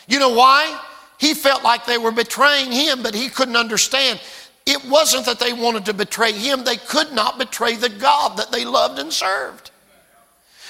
You 0.09 0.19
know 0.19 0.31
why? 0.31 0.81
He 1.19 1.35
felt 1.35 1.63
like 1.65 1.87
they 1.87 1.99
were 1.99 2.13
betraying 2.13 2.71
him, 2.71 3.03
but 3.03 3.15
he 3.15 3.29
couldn't 3.29 3.57
understand. 3.57 4.21
It 4.67 4.85
wasn't 4.87 5.27
that 5.27 5.39
they 5.39 5.53
wanted 5.53 5.87
to 5.87 5.95
betray 5.95 6.33
him, 6.33 6.65
they 6.65 6.77
could 6.77 7.13
not 7.13 7.39
betray 7.39 7.77
the 7.77 7.89
God 7.89 8.37
that 8.39 8.51
they 8.51 8.65
loved 8.65 8.99
and 8.99 9.13
served. 9.13 9.71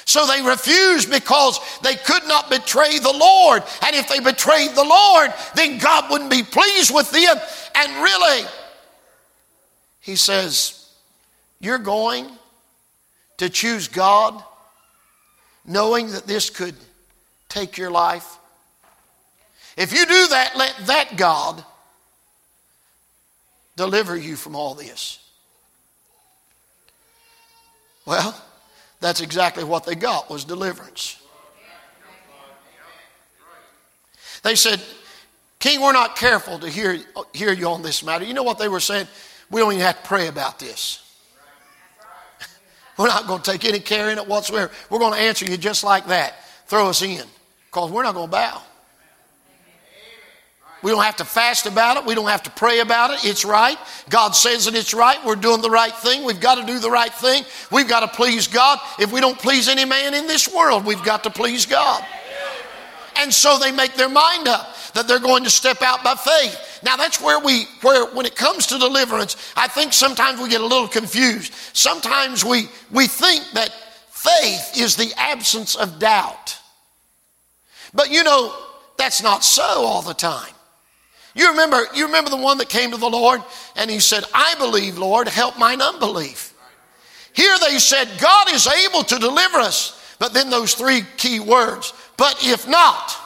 So 0.04 0.24
they 0.24 0.40
refused 0.40 1.10
because 1.10 1.58
they 1.82 1.96
could 1.96 2.28
not 2.28 2.48
betray 2.48 2.98
the 3.00 3.12
Lord. 3.12 3.64
And 3.82 3.96
if 3.96 4.08
they 4.08 4.20
betrayed 4.20 4.70
the 4.70 4.84
Lord, 4.84 5.32
then 5.56 5.78
God 5.78 6.10
wouldn't 6.10 6.30
be 6.30 6.44
pleased 6.44 6.94
with 6.94 7.10
them. 7.10 7.36
And 7.74 8.02
really, 8.02 8.46
he 10.06 10.14
says, 10.14 10.88
You're 11.58 11.78
going 11.78 12.30
to 13.38 13.50
choose 13.50 13.88
God 13.88 14.40
knowing 15.64 16.12
that 16.12 16.28
this 16.28 16.48
could 16.48 16.76
take 17.48 17.76
your 17.76 17.90
life. 17.90 18.38
If 19.76 19.92
you 19.92 20.06
do 20.06 20.28
that, 20.28 20.52
let 20.56 20.76
that 20.86 21.16
God 21.16 21.64
deliver 23.74 24.16
you 24.16 24.36
from 24.36 24.54
all 24.54 24.76
this. 24.76 25.18
Well, 28.06 28.40
that's 29.00 29.20
exactly 29.20 29.64
what 29.64 29.84
they 29.84 29.96
got 29.96 30.30
was 30.30 30.44
deliverance. 30.44 31.20
They 34.44 34.54
said, 34.54 34.80
King, 35.58 35.80
we're 35.80 35.92
not 35.92 36.14
careful 36.14 36.60
to 36.60 36.70
hear, 36.70 37.00
hear 37.34 37.52
you 37.52 37.66
on 37.66 37.82
this 37.82 38.04
matter. 38.04 38.24
You 38.24 38.34
know 38.34 38.44
what 38.44 38.60
they 38.60 38.68
were 38.68 38.78
saying? 38.78 39.08
We 39.50 39.60
don't 39.60 39.72
even 39.72 39.84
have 39.84 40.02
to 40.02 40.08
pray 40.08 40.28
about 40.28 40.58
this. 40.58 41.02
We're 42.96 43.08
not 43.08 43.26
going 43.26 43.42
to 43.42 43.50
take 43.50 43.64
any 43.64 43.80
care 43.80 44.10
in 44.10 44.18
it 44.18 44.26
whatsoever. 44.26 44.72
We're 44.90 44.98
going 44.98 45.14
to 45.14 45.20
answer 45.20 45.44
you 45.44 45.56
just 45.56 45.84
like 45.84 46.06
that. 46.06 46.34
Throw 46.66 46.88
us 46.88 47.02
in 47.02 47.24
because 47.66 47.92
we're 47.92 48.02
not 48.02 48.14
going 48.14 48.26
to 48.26 48.32
bow. 48.32 48.62
We 50.82 50.90
don't 50.90 51.02
have 51.02 51.16
to 51.16 51.24
fast 51.24 51.66
about 51.66 51.96
it. 51.96 52.04
We 52.04 52.14
don't 52.14 52.28
have 52.28 52.42
to 52.44 52.50
pray 52.50 52.80
about 52.80 53.10
it. 53.10 53.24
It's 53.24 53.44
right. 53.44 53.78
God 54.08 54.32
says 54.36 54.66
that 54.66 54.74
it's 54.74 54.94
right. 54.94 55.18
We're 55.24 55.34
doing 55.34 55.62
the 55.62 55.70
right 55.70 55.94
thing. 55.94 56.24
We've 56.24 56.40
got 56.40 56.56
to 56.56 56.66
do 56.66 56.78
the 56.78 56.90
right 56.90 57.12
thing. 57.12 57.44
We've 57.72 57.88
got 57.88 58.00
to 58.00 58.08
please 58.08 58.46
God. 58.46 58.78
If 58.98 59.12
we 59.12 59.20
don't 59.20 59.38
please 59.38 59.68
any 59.68 59.84
man 59.84 60.14
in 60.14 60.26
this 60.26 60.52
world, 60.52 60.84
we've 60.84 61.02
got 61.02 61.24
to 61.24 61.30
please 61.30 61.66
God. 61.66 62.04
And 63.18 63.32
so 63.32 63.58
they 63.58 63.72
make 63.72 63.94
their 63.94 64.08
mind 64.08 64.48
up 64.48 64.74
that 64.94 65.08
they're 65.08 65.18
going 65.18 65.44
to 65.44 65.50
step 65.50 65.82
out 65.82 66.02
by 66.04 66.14
faith. 66.14 66.80
Now 66.82 66.96
that's 66.96 67.20
where 67.20 67.40
we 67.40 67.64
where 67.82 68.06
when 68.14 68.26
it 68.26 68.36
comes 68.36 68.66
to 68.68 68.78
deliverance, 68.78 69.36
I 69.56 69.68
think 69.68 69.92
sometimes 69.92 70.40
we 70.40 70.48
get 70.48 70.60
a 70.60 70.66
little 70.66 70.88
confused. 70.88 71.52
Sometimes 71.72 72.44
we 72.44 72.68
we 72.90 73.06
think 73.06 73.44
that 73.54 73.70
faith 74.10 74.76
is 74.76 74.96
the 74.96 75.12
absence 75.16 75.74
of 75.74 75.98
doubt. 75.98 76.58
But 77.94 78.10
you 78.10 78.24
know, 78.24 78.54
that's 78.96 79.22
not 79.22 79.44
so 79.44 79.62
all 79.62 80.02
the 80.02 80.14
time. 80.14 80.52
You 81.34 81.50
remember, 81.50 81.84
you 81.94 82.06
remember 82.06 82.30
the 82.30 82.36
one 82.38 82.56
that 82.58 82.70
came 82.70 82.90
to 82.92 82.96
the 82.96 83.10
Lord 83.10 83.42
and 83.76 83.90
he 83.90 84.00
said, 84.00 84.24
I 84.32 84.54
believe, 84.58 84.96
Lord, 84.96 85.28
help 85.28 85.58
mine 85.58 85.82
unbelief. 85.82 86.54
Here 87.34 87.54
they 87.60 87.78
said, 87.78 88.08
God 88.18 88.50
is 88.50 88.66
able 88.66 89.02
to 89.02 89.18
deliver 89.18 89.58
us. 89.58 90.02
But 90.18 90.32
then 90.32 90.48
those 90.48 90.72
three 90.72 91.02
key 91.18 91.40
words, 91.40 91.92
but 92.16 92.36
if 92.42 92.68
not, 92.68 93.16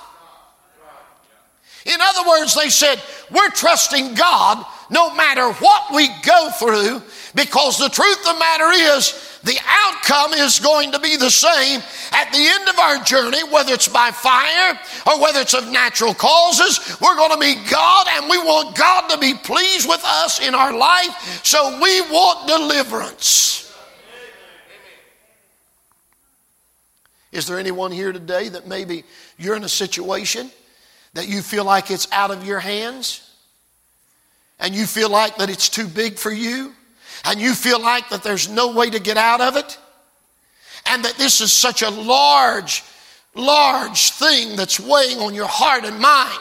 in 1.87 1.99
other 2.01 2.29
words, 2.29 2.55
they 2.55 2.69
said, 2.69 3.01
We're 3.31 3.51
trusting 3.51 4.15
God 4.15 4.65
no 4.91 5.15
matter 5.15 5.53
what 5.53 5.95
we 5.95 6.09
go 6.23 6.51
through, 6.59 7.03
because 7.35 7.79
the 7.79 7.89
truth 7.89 8.19
of 8.19 8.35
the 8.35 8.39
matter 8.39 8.71
is, 8.73 9.39
the 9.43 9.59
outcome 9.67 10.35
is 10.35 10.59
going 10.59 10.93
to 10.93 10.99
be 10.99 11.17
the 11.17 11.31
same 11.31 11.81
at 12.13 12.31
the 12.31 12.39
end 12.39 12.69
of 12.69 12.79
our 12.79 13.03
journey, 13.05 13.43
whether 13.45 13.73
it's 13.73 13.89
by 13.89 14.11
fire 14.11 14.79
or 15.07 15.21
whether 15.21 15.41
it's 15.41 15.55
of 15.55 15.71
natural 15.71 16.13
causes. 16.13 16.99
We're 17.01 17.17
going 17.17 17.31
to 17.31 17.39
meet 17.39 17.71
God, 17.71 18.07
and 18.11 18.29
we 18.29 18.37
want 18.39 18.77
God 18.77 19.09
to 19.09 19.19
be 19.19 19.35
pleased 19.35 19.89
with 19.89 20.03
us 20.05 20.47
in 20.47 20.55
our 20.55 20.77
life, 20.77 21.41
so 21.43 21.79
we 21.81 22.03
want 22.03 22.49
deliverance. 22.49 23.70
Is 27.33 27.47
there 27.47 27.59
anyone 27.59 27.93
here 27.93 28.13
today 28.13 28.49
that 28.49 28.67
maybe 28.67 29.05
you're 29.39 29.57
in 29.57 29.65
a 29.65 29.69
situation 29.69 30.51
that 31.15 31.29
you 31.29 31.43
feel 31.43 31.65
like 31.65 31.91
it's 31.91 32.11
out 32.13 32.31
of 32.31 32.47
your 32.47 32.61
hands? 32.61 33.27
And 34.59 34.75
you 34.75 34.87
feel 34.87 35.09
like 35.09 35.37
that 35.37 35.49
it's 35.49 35.69
too 35.69 35.87
big 35.87 36.19
for 36.19 36.31
you? 36.31 36.73
And 37.25 37.41
you 37.41 37.55
feel 37.55 37.81
like 37.81 38.09
that 38.11 38.23
there's 38.23 38.49
no 38.49 38.73
way 38.73 38.91
to 38.91 38.99
get 38.99 39.17
out 39.17 39.41
of 39.41 39.57
it? 39.57 39.79
And 40.87 41.05
that 41.05 41.15
this 41.15 41.41
is 41.41 41.53
such 41.53 41.83
a 41.83 41.91
large 41.91 42.83
large 43.35 44.11
thing 44.11 44.57
that's 44.57 44.81
weighing 44.81 45.19
on 45.19 45.35
your 45.35 45.47
heart 45.47 45.85
and 45.85 45.99
mind, 45.99 46.39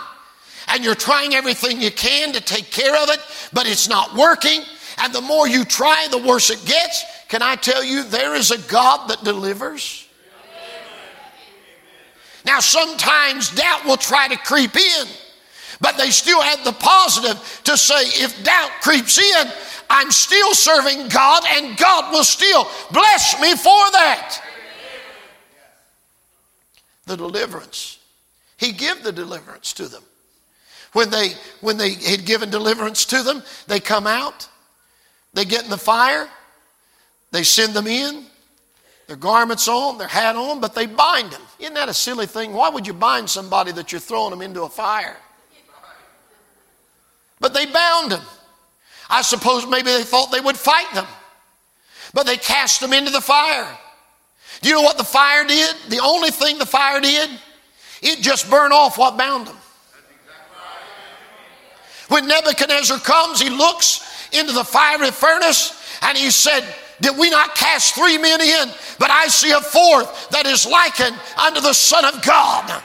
and 0.70 0.84
you're 0.84 0.96
trying 0.96 1.34
everything 1.34 1.82
you 1.82 1.92
can 1.92 2.34
to 2.34 2.42
take 2.42 2.72
care 2.72 2.96
of 3.02 3.10
it, 3.10 3.20
but 3.54 3.68
it's 3.68 3.88
not 3.88 4.16
working, 4.16 4.62
and 4.98 5.14
the 5.14 5.22
more 5.22 5.48
you 5.48 5.64
try, 5.64 6.08
the 6.10 6.18
worse 6.18 6.50
it 6.50 6.64
gets, 6.66 7.04
can 7.28 7.42
I 7.42 7.56
tell 7.56 7.84
you, 7.84 8.04
there 8.04 8.36
is 8.36 8.52
a 8.52 8.58
God 8.70 9.10
that 9.10 9.24
delivers? 9.24 10.08
Now, 12.46 12.60
sometimes 12.60 13.52
doubt 13.52 13.86
will 13.86 13.98
try 13.98 14.28
to 14.28 14.38
creep 14.38 14.76
in, 14.76 15.08
but 15.82 15.98
they 15.98 16.10
still 16.10 16.42
have 16.42 16.64
the 16.64 16.72
positive 16.74 17.62
to 17.66 17.78
say, 17.78 18.02
if 18.24 18.44
doubt 18.44 18.72
creeps 18.82 19.18
in, 19.18 19.48
I'm 19.90 20.12
still 20.12 20.54
serving 20.54 21.10
God 21.10 21.44
and 21.50 21.78
God 21.78 22.12
will 22.12 22.24
still 22.24 22.68
bless 22.92 23.40
me 23.42 23.56
for 23.56 23.92
that. 23.92 24.42
The 27.06 27.18
deliverance. 27.18 27.98
He 28.58 28.72
gave 28.72 29.04
the 29.04 29.12
deliverance 29.12 29.74
to 29.74 29.88
them. 29.88 30.04
When 30.94 31.10
they 31.10 31.34
when 31.62 31.78
they 31.78 31.94
had 31.94 32.26
given 32.26 32.50
deliverance 32.50 33.06
to 33.06 33.24
them, 33.24 33.44
they 33.68 33.80
come 33.80 34.08
out, 34.08 34.48
they 35.34 35.46
get 35.46 35.64
in 35.64 35.70
the 35.70 35.78
fire, 35.78 36.28
they 37.32 37.44
send 37.44 37.74
them 37.74 37.88
in, 37.88 38.26
their 39.10 39.18
garments 39.18 39.68
on, 39.68 39.98
their 39.98 40.08
hat 40.08 40.36
on, 40.36 40.62
but 40.62 40.76
they 40.76 40.86
bind 40.86 41.32
them. 41.32 41.42
Isn't 41.58 41.74
that 41.74 41.90
a 41.90 41.96
silly 41.96 42.28
thing? 42.28 42.54
Why 42.54 42.70
would 42.70 42.86
you 42.86 42.94
bind 42.94 43.28
somebody 43.28 43.72
that 43.72 43.92
you're 43.92 44.00
throwing 44.00 44.30
them 44.30 44.44
into 44.44 44.62
a 44.62 44.70
fire? 44.70 45.18
But 47.40 47.56
they 47.56 47.66
bound 47.66 48.12
them. 48.12 48.22
I 49.10 49.24
suppose 49.24 49.66
maybe 49.66 49.90
they 49.90 50.04
thought 50.04 50.32
they 50.32 50.40
would 50.40 50.56
fight 50.56 50.94
them, 50.94 51.08
but 52.14 52.28
they 52.28 52.38
cast 52.38 52.82
them 52.82 52.94
into 52.94 53.10
the 53.10 53.20
fire. 53.20 53.68
Do 54.62 54.70
you 54.70 54.76
know 54.76 54.84
what 54.84 55.00
the 55.00 55.04
fire 55.04 55.44
did? 55.44 55.76
The 55.88 56.02
only 56.02 56.30
thing 56.30 56.60
the 56.60 56.68
fire 56.68 57.02
did, 57.02 57.32
it 58.04 58.20
just 58.20 58.48
burned 58.48 58.74
off 58.74 59.00
what 59.00 59.18
bound 59.18 59.48
them. 59.48 59.58
When 62.10 62.28
Nebuchadnezzar 62.28 63.00
comes, 63.00 63.42
he 63.42 63.50
looks 63.50 64.30
into 64.34 64.54
the 64.54 64.64
fiery 64.64 65.10
furnace 65.10 65.98
and 66.04 66.16
he 66.16 66.30
said, 66.30 66.64
Did 67.02 67.18
we 67.18 67.30
not 67.30 67.56
cast 67.56 67.96
three 67.96 68.18
men 68.18 68.42
in? 68.42 68.70
But 68.98 69.10
I 69.12 69.28
see 69.28 69.52
a 69.52 69.62
fourth 69.62 70.30
that 70.30 70.46
is 70.46 70.66
likened 70.66 71.16
unto 71.38 71.62
the 71.62 71.74
Son 71.74 72.06
of 72.06 72.22
God. 72.24 72.84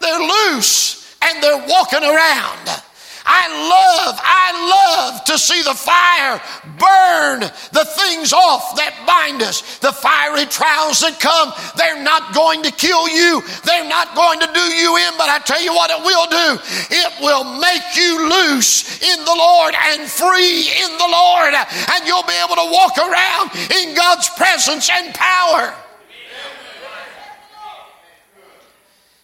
They're 0.00 0.18
loose 0.18 1.16
and 1.22 1.42
they're 1.42 1.66
walking 1.68 2.02
around. 2.02 2.82
I 3.24 3.48
love, 3.48 4.16
I 4.22 4.48
love 4.54 5.24
to 5.24 5.38
see 5.38 5.62
the 5.62 5.74
fire 5.74 6.40
burn 6.78 7.40
the 7.72 7.84
things 7.84 8.32
off 8.32 8.76
that 8.76 8.96
bind 9.06 9.42
us. 9.42 9.78
The 9.78 9.92
fiery 9.92 10.46
trials 10.46 11.00
that 11.00 11.20
come, 11.20 11.52
they're 11.76 12.02
not 12.02 12.34
going 12.34 12.62
to 12.64 12.72
kill 12.72 13.08
you. 13.08 13.42
They're 13.64 13.88
not 13.88 14.14
going 14.14 14.40
to 14.40 14.48
do 14.52 14.66
you 14.72 14.96
in, 14.96 15.12
but 15.18 15.28
I 15.28 15.38
tell 15.44 15.62
you 15.62 15.74
what 15.74 15.90
it 15.90 16.00
will 16.00 16.28
do. 16.30 16.48
It 16.90 17.12
will 17.20 17.44
make 17.60 17.84
you 17.96 18.28
loose 18.28 19.02
in 19.02 19.18
the 19.24 19.36
Lord 19.36 19.74
and 19.74 20.08
free 20.08 20.70
in 20.80 20.90
the 20.96 21.10
Lord. 21.10 21.52
And 21.54 22.06
you'll 22.06 22.26
be 22.26 22.38
able 22.40 22.56
to 22.56 22.68
walk 22.72 22.96
around 22.98 23.52
in 23.70 23.94
God's 23.94 24.28
presence 24.30 24.88
and 24.88 25.14
power. 25.14 25.74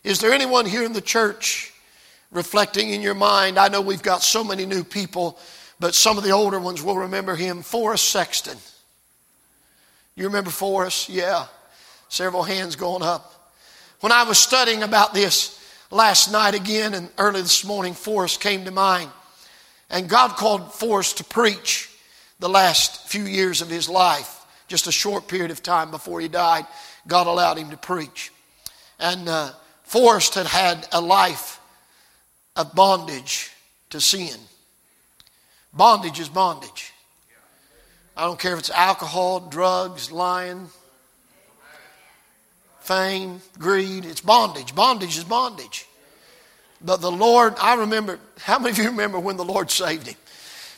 Is 0.04 0.20
there 0.20 0.32
anyone 0.32 0.66
here 0.66 0.84
in 0.84 0.92
the 0.92 1.00
church 1.00 1.72
reflecting 2.30 2.90
in 2.90 3.02
your 3.02 3.14
mind. 3.14 3.58
I 3.58 3.68
know 3.68 3.80
we've 3.80 4.02
got 4.02 4.22
so 4.22 4.42
many 4.42 4.66
new 4.66 4.84
people, 4.84 5.38
but 5.78 5.94
some 5.94 6.18
of 6.18 6.24
the 6.24 6.30
older 6.30 6.58
ones 6.58 6.82
will 6.82 6.96
remember 6.96 7.34
him, 7.34 7.62
Forrest 7.62 8.10
Sexton. 8.10 8.58
You 10.14 10.24
remember 10.24 10.50
Forrest? 10.50 11.08
Yeah. 11.08 11.46
Several 12.08 12.42
hands 12.42 12.76
going 12.76 13.02
up. 13.02 13.52
When 14.00 14.12
I 14.12 14.24
was 14.24 14.38
studying 14.38 14.82
about 14.82 15.14
this 15.14 15.58
last 15.90 16.32
night 16.32 16.54
again 16.54 16.94
and 16.94 17.10
early 17.18 17.42
this 17.42 17.64
morning, 17.64 17.94
Forrest 17.94 18.40
came 18.40 18.64
to 18.64 18.70
mind. 18.70 19.10
And 19.90 20.08
God 20.08 20.36
called 20.36 20.72
Forrest 20.74 21.18
to 21.18 21.24
preach 21.24 21.90
the 22.38 22.48
last 22.48 23.08
few 23.08 23.24
years 23.24 23.60
of 23.60 23.70
his 23.70 23.88
life, 23.88 24.44
just 24.68 24.86
a 24.86 24.92
short 24.92 25.28
period 25.28 25.50
of 25.50 25.62
time 25.62 25.90
before 25.90 26.20
he 26.20 26.28
died. 26.28 26.66
God 27.06 27.26
allowed 27.26 27.58
him 27.58 27.70
to 27.70 27.76
preach. 27.76 28.32
And 28.98 29.28
uh, 29.28 29.52
Forrest 29.84 30.34
had 30.34 30.46
had 30.46 30.88
a 30.92 31.00
life 31.00 31.55
of 32.56 32.74
bondage 32.74 33.52
to 33.90 34.00
sin. 34.00 34.36
Bondage 35.72 36.18
is 36.18 36.28
bondage. 36.28 36.92
I 38.16 38.24
don't 38.24 38.38
care 38.38 38.54
if 38.54 38.60
it's 38.60 38.70
alcohol, 38.70 39.40
drugs, 39.40 40.10
lying, 40.10 40.68
fame, 42.80 43.42
greed. 43.58 44.06
It's 44.06 44.22
bondage. 44.22 44.74
Bondage 44.74 45.18
is 45.18 45.24
bondage. 45.24 45.86
But 46.80 47.00
the 47.00 47.10
Lord, 47.10 47.54
I 47.60 47.74
remember, 47.74 48.18
how 48.38 48.58
many 48.58 48.70
of 48.70 48.78
you 48.78 48.90
remember 48.90 49.18
when 49.18 49.36
the 49.36 49.44
Lord 49.44 49.70
saved 49.70 50.06
him? 50.06 50.16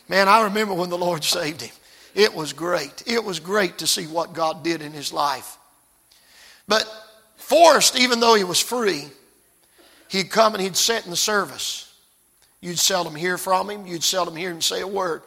Man, 0.09 0.29
I 0.29 0.43
remember 0.45 0.75
when 0.75 0.91
the 0.91 0.99
Lord 0.99 1.23
saved 1.23 1.61
him. 1.61 1.75
It 2.14 2.35
was 2.35 2.53
great. 2.53 3.05
It 3.07 3.23
was 3.23 3.38
great 3.38 3.79
to 3.79 3.87
see 3.87 4.07
what 4.07 4.33
God 4.33 4.64
did 4.64 4.83
in 4.83 4.93
his 4.93 5.12
life. 5.12 5.59
But 6.67 6.85
Forrest, 7.37 7.99
even 7.99 8.21
though 8.21 8.35
he 8.35 8.45
was 8.45 8.61
free, 8.61 9.05
he'd 10.09 10.31
come 10.31 10.55
and 10.55 10.62
he'd 10.62 10.77
sit 10.77 11.05
in 11.05 11.11
the 11.11 11.16
service. 11.16 11.92
You'd 12.61 12.79
seldom 12.79 13.14
hear 13.14 13.38
from 13.38 13.71
him, 13.71 13.87
you'd 13.87 14.03
seldom 14.03 14.35
hear 14.35 14.51
him 14.51 14.61
say 14.61 14.81
a 14.81 14.87
word. 14.87 15.23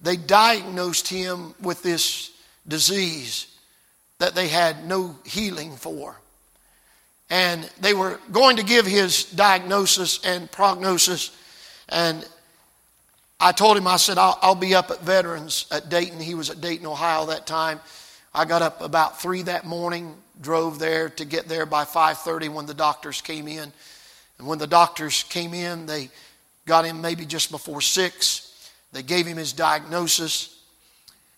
They 0.00 0.16
diagnosed 0.16 1.08
him 1.08 1.54
with 1.60 1.82
this 1.82 2.32
disease 2.68 3.46
that 4.18 4.34
they 4.34 4.48
had 4.48 4.86
no 4.86 5.16
healing 5.24 5.76
for. 5.76 6.16
And 7.30 7.68
they 7.80 7.94
were 7.94 8.20
going 8.30 8.56
to 8.56 8.62
give 8.62 8.86
his 8.86 9.24
diagnosis 9.24 10.24
and 10.24 10.50
prognosis. 10.50 11.36
And 11.88 12.26
I 13.40 13.52
told 13.52 13.76
him, 13.76 13.86
I 13.86 13.96
said, 13.96 14.18
I'll, 14.18 14.38
I'll, 14.42 14.54
be 14.54 14.74
up 14.74 14.90
at 14.90 15.00
Veterans 15.00 15.66
at 15.70 15.88
Dayton. 15.88 16.20
He 16.20 16.34
was 16.34 16.50
at 16.50 16.60
Dayton, 16.60 16.86
Ohio 16.86 17.26
that 17.26 17.46
time. 17.46 17.80
I 18.32 18.44
got 18.44 18.62
up 18.62 18.80
about 18.80 19.20
3 19.20 19.42
that 19.42 19.64
morning, 19.64 20.14
drove 20.40 20.78
there 20.78 21.08
to 21.10 21.24
get 21.24 21.48
there 21.48 21.66
by 21.66 21.84
5.30 21.84 22.50
when 22.50 22.66
the 22.66 22.74
doctors 22.74 23.20
came 23.20 23.48
in. 23.48 23.72
And 24.38 24.46
when 24.46 24.58
the 24.58 24.66
doctors 24.66 25.22
came 25.24 25.54
in, 25.54 25.86
they 25.86 26.10
got 26.66 26.84
him 26.84 27.00
maybe 27.00 27.24
just 27.24 27.50
before 27.50 27.80
six. 27.80 28.70
They 28.92 29.02
gave 29.02 29.26
him 29.26 29.36
his 29.36 29.52
diagnosis, 29.52 30.62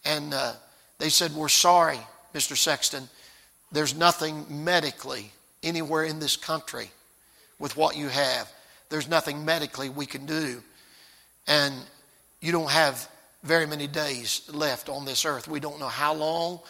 and 0.05 0.33
uh, 0.35 0.55
they 0.99 1.09
said, 1.09 1.33
We're 1.33 1.49
sorry, 1.49 1.99
Mr. 2.35 2.57
Sexton. 2.57 3.09
There's 3.71 3.95
nothing 3.95 4.65
medically 4.65 5.31
anywhere 5.63 6.05
in 6.05 6.19
this 6.19 6.37
country 6.37 6.91
with 7.59 7.77
what 7.77 7.97
you 7.97 8.09
have. 8.09 8.51
There's 8.89 9.09
nothing 9.09 9.45
medically 9.45 9.91
we 9.91 10.07
can 10.07 10.25
do. 10.25 10.63
And 11.47 11.75
you 12.41 12.53
don't 12.53 12.71
have 12.71 13.09
very 13.43 13.67
many 13.67 13.87
days 13.87 14.43
left 14.53 14.89
on 14.89 15.05
this 15.05 15.25
earth. 15.25 15.49
We 15.49 15.61
don't 15.61 15.79
know 15.79 15.89
how 15.89 16.15
long, 16.15 16.61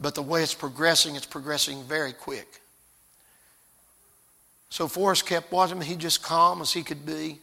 but 0.00 0.14
the 0.14 0.22
way 0.22 0.42
it's 0.42 0.54
progressing, 0.54 1.16
it's 1.16 1.26
progressing 1.26 1.82
very 1.84 2.12
quick. 2.12 2.60
So 4.70 4.88
Forrest 4.88 5.26
kept 5.26 5.52
watching 5.52 5.76
him. 5.76 5.82
He 5.82 5.96
just 5.96 6.22
calm 6.22 6.60
as 6.60 6.72
he 6.72 6.82
could 6.82 7.06
be. 7.06 7.38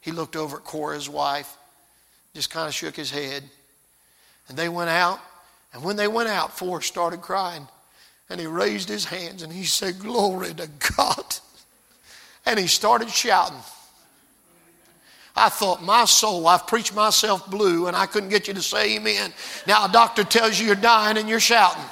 He 0.00 0.12
looked 0.12 0.36
over 0.36 0.58
at 0.58 0.64
Cora's 0.64 1.08
wife, 1.08 1.56
just 2.34 2.50
kind 2.50 2.68
of 2.68 2.74
shook 2.74 2.96
his 2.96 3.10
head. 3.10 3.42
And 4.48 4.56
they 4.56 4.68
went 4.68 4.90
out. 4.90 5.20
And 5.74 5.82
when 5.82 5.96
they 5.96 6.08
went 6.08 6.28
out, 6.28 6.56
Forrest 6.56 6.88
started 6.88 7.20
crying. 7.20 7.66
And 8.30 8.40
he 8.40 8.46
raised 8.46 8.88
his 8.88 9.04
hands 9.04 9.42
and 9.42 9.52
he 9.52 9.64
said, 9.64 9.98
Glory 9.98 10.54
to 10.54 10.68
God. 10.96 11.36
And 12.46 12.58
he 12.58 12.66
started 12.66 13.10
shouting. 13.10 13.58
I 15.36 15.48
thought, 15.50 15.82
my 15.82 16.04
soul, 16.04 16.48
I've 16.48 16.66
preached 16.66 16.94
myself 16.94 17.48
blue 17.48 17.86
and 17.86 17.96
I 17.96 18.06
couldn't 18.06 18.28
get 18.28 18.48
you 18.48 18.54
to 18.54 18.62
say 18.62 18.96
amen. 18.96 19.32
Now 19.66 19.84
a 19.84 19.92
doctor 19.92 20.24
tells 20.24 20.58
you 20.58 20.66
you're 20.66 20.74
dying 20.74 21.16
and 21.16 21.28
you're 21.28 21.38
shouting. 21.38 21.84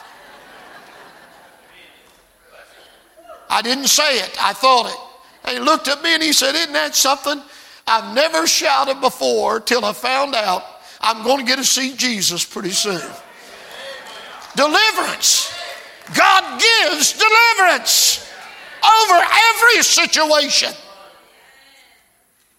I 3.57 3.63
didn't 3.63 3.87
say 3.87 4.19
it, 4.19 4.37
I 4.39 4.53
thought 4.53 4.91
it. 4.91 5.51
He 5.51 5.59
looked 5.59 5.89
at 5.89 6.03
me 6.03 6.13
and 6.13 6.23
he 6.23 6.35
said, 6.35 6.55
Isn't 6.55 6.75
that 6.75 6.95
something? 6.95 7.41
I've 7.87 8.15
never 8.15 8.47
shouted 8.47 9.01
before 9.01 9.61
till 9.61 9.83
I 9.83 9.95
found 9.95 10.35
out 10.35 10.63
I'm 11.01 11.25
going 11.25 11.39
to 11.39 11.45
get 11.45 11.57
to 11.57 11.65
see 11.65 11.97
Jesus 11.97 12.45
pretty 12.45 12.73
soon. 12.73 13.01
Deliverance. 14.57 15.59
God 16.15 16.61
gives 16.61 17.15
deliverance 17.15 18.31
over 18.85 19.25
every 19.25 19.83
situation. 19.83 20.75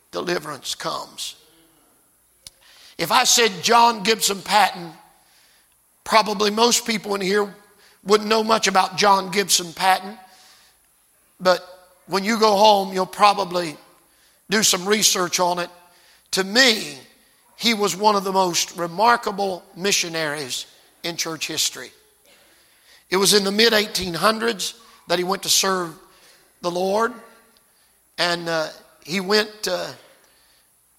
Deliverance 0.10 0.74
comes. 0.74 1.36
If 2.98 3.12
I 3.12 3.24
said 3.26 3.52
John 3.62 4.02
Gibson 4.02 4.42
Paton, 4.42 4.94
probably 6.04 6.50
most 6.50 6.88
people 6.88 7.14
in 7.14 7.22
here 7.22 7.54
wouldn't 8.04 8.28
know 8.28 8.44
much 8.44 8.68
about 8.68 8.98
John 8.98 9.30
Gibson 9.30 9.74
Paton. 9.74 10.18
But 11.40 11.66
when 12.08 12.24
you 12.24 12.40
go 12.40 12.56
home, 12.56 12.94
you'll 12.94 13.06
probably 13.06 13.78
do 14.50 14.64
some 14.64 14.88
research 14.88 15.40
on 15.40 15.60
it. 15.60 15.70
To 16.32 16.44
me, 16.44 16.98
he 17.58 17.74
was 17.74 17.96
one 17.96 18.16
of 18.16 18.24
the 18.24 18.32
most 18.32 18.78
remarkable 18.78 19.64
missionaries 19.76 20.66
in 21.04 21.18
church 21.18 21.48
history. 21.48 21.92
It 23.10 23.18
was 23.18 23.34
in 23.34 23.44
the 23.44 23.52
mid 23.52 23.74
1800s 23.74 24.78
that 25.08 25.18
he 25.18 25.24
went 25.24 25.44
to 25.44 25.50
serve 25.50 25.96
the 26.62 26.72
Lord. 26.72 27.14
And 28.18 28.50
uh, 28.50 28.70
he 29.04 29.20
went, 29.20 29.68
uh, 29.68 29.92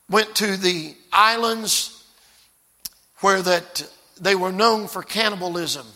went 0.09 0.35
to 0.37 0.57
the 0.57 0.94
islands 1.12 2.05
where 3.20 3.42
that 3.42 3.88
they 4.20 4.35
were 4.35 4.53
known 4.53 4.87
for 4.87 5.03
cannibalism. 5.03 5.87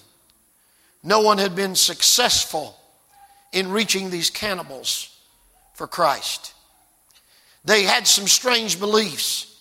No 1.02 1.20
one 1.20 1.38
had 1.38 1.57
been 1.57 1.74
successful 1.74 2.76
in 3.53 3.71
reaching 3.71 4.11
these 4.11 4.31
cannibals 4.31 5.17
for 5.75 5.87
Christ. 5.87 6.55
They 7.65 7.85
had 7.85 8.07
some 8.07 8.27
strange 8.27 8.79
beliefs. 8.79 9.61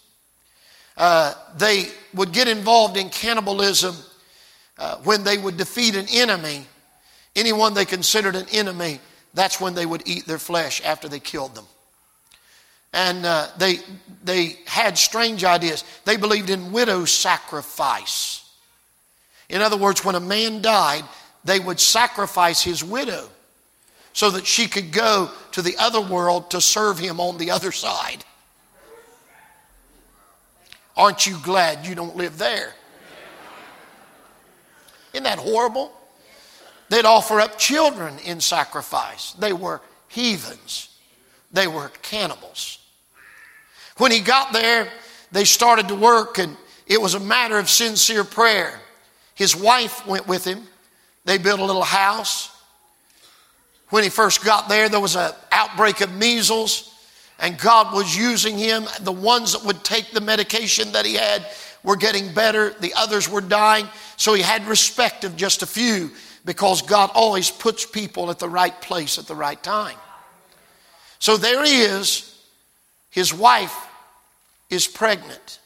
Uh, 0.98 1.34
they 1.58 1.86
would 2.14 2.32
get 2.32 2.48
involved 2.48 2.98
in 2.98 3.10
cannibalism 3.10 3.96
uh, 4.78 4.98
when 5.04 5.24
they 5.24 5.38
would 5.38 5.58
defeat 5.58 5.96
an 5.96 6.08
enemy, 6.12 6.66
anyone 7.36 7.74
they 7.74 7.86
considered 7.86 8.36
an 8.36 8.48
enemy, 8.52 9.00
that's 9.34 9.62
when 9.62 9.74
they 9.74 9.86
would 9.86 10.08
eat 10.08 10.26
their 10.26 10.40
flesh 10.40 10.82
after 10.84 11.08
they 11.08 11.20
killed 11.20 11.56
them. 11.56 11.66
And 12.94 13.26
uh, 13.26 13.48
they, 13.58 13.78
they 14.24 14.58
had 14.66 14.98
strange 14.98 15.44
ideas. 15.44 15.86
They 16.04 16.18
believed 16.18 16.50
in 16.50 16.72
widow 16.72 17.06
sacrifice. 17.06 18.44
In 19.50 19.62
other 19.62 19.78
words, 19.78 20.04
when 20.04 20.16
a 20.16 20.20
man 20.20 20.62
died, 20.62 21.04
they 21.46 21.60
would 21.60 21.80
sacrifice 21.80 22.62
his 22.62 22.84
widow 22.84 23.30
so 24.14 24.30
that 24.32 24.46
she 24.46 24.68
could 24.68 24.92
go 24.92 25.30
to 25.52 25.62
the 25.62 25.78
other 25.78 26.02
world 26.02 26.52
to 26.52 26.62
serve 26.62 27.00
him 27.00 27.20
on 27.20 27.38
the 27.38 27.52
other 27.52 27.72
side. 27.72 28.24
Aren't 30.98 31.26
you 31.26 31.38
glad 31.42 31.86
you 31.86 31.96
don't 31.96 32.16
live 32.16 32.38
there? 32.38 32.74
Isn't 35.14 35.24
that 35.24 35.40
horrible? 35.40 35.92
They'd 36.90 37.06
offer 37.06 37.40
up 37.40 37.58
children 37.58 38.18
in 38.26 38.42
sacrifice. 38.42 39.32
They 39.34 39.54
were 39.54 39.82
heathens, 40.10 40.90
they 41.52 41.68
were 41.68 41.90
cannibals. 42.02 42.80
When 43.98 44.12
he 44.12 44.20
got 44.20 44.52
there, 44.52 44.90
they 45.32 45.46
started 45.46 45.88
to 45.88 45.96
work, 45.96 46.38
and 46.38 46.58
it 46.88 47.02
was 47.02 47.14
a 47.14 47.20
matter 47.20 47.58
of 47.58 47.70
sincere 47.70 48.24
prayer. 48.24 48.80
His 49.36 49.56
wife 49.56 50.06
went 50.06 50.28
with 50.28 50.44
him. 50.44 50.64
They 51.24 51.38
built 51.38 51.60
a 51.60 51.66
little 51.66 51.84
house. 51.84 52.51
When 53.92 54.04
he 54.04 54.10
first 54.10 54.44
got 54.44 54.68
there, 54.68 54.90
there 54.90 55.00
was 55.00 55.16
an 55.16 55.32
outbreak 55.52 56.02
of 56.02 56.12
measles, 56.14 56.92
and 57.40 57.58
God 57.58 57.94
was 57.94 58.18
using 58.18 58.58
him. 58.58 58.86
The 59.02 59.12
ones 59.12 59.54
that 59.54 59.64
would 59.66 59.84
take 59.84 60.12
the 60.12 60.22
medication 60.22 60.94
that 60.94 61.06
he 61.06 61.14
had 61.14 61.46
were 61.84 61.96
getting 61.96 62.34
better, 62.34 62.72
the 62.80 62.94
others 62.96 63.30
were 63.30 63.42
dying. 63.42 63.88
So 64.18 64.34
he 64.34 64.42
had 64.42 64.66
respect 64.66 65.24
of 65.24 65.36
just 65.36 65.62
a 65.62 65.68
few 65.68 66.12
because 66.46 66.82
God 66.82 67.12
always 67.14 67.52
puts 67.52 67.86
people 67.86 68.30
at 68.32 68.40
the 68.40 68.50
right 68.50 68.80
place 68.82 69.18
at 69.18 69.28
the 69.28 69.36
right 69.36 69.62
time. 69.62 69.98
So 71.20 71.38
there 71.38 71.64
he 71.64 71.82
is. 71.82 72.28
His 73.10 73.34
wife 73.34 73.76
is 74.70 74.88
pregnant. 74.88 75.60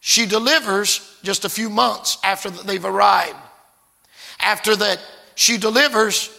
She 0.00 0.24
delivers 0.24 1.18
just 1.22 1.44
a 1.44 1.48
few 1.48 1.68
months 1.68 2.16
after 2.22 2.48
they've 2.48 2.84
arrived. 2.84 3.36
After 4.38 4.76
that, 4.76 5.00
she 5.34 5.58
delivers, 5.58 6.30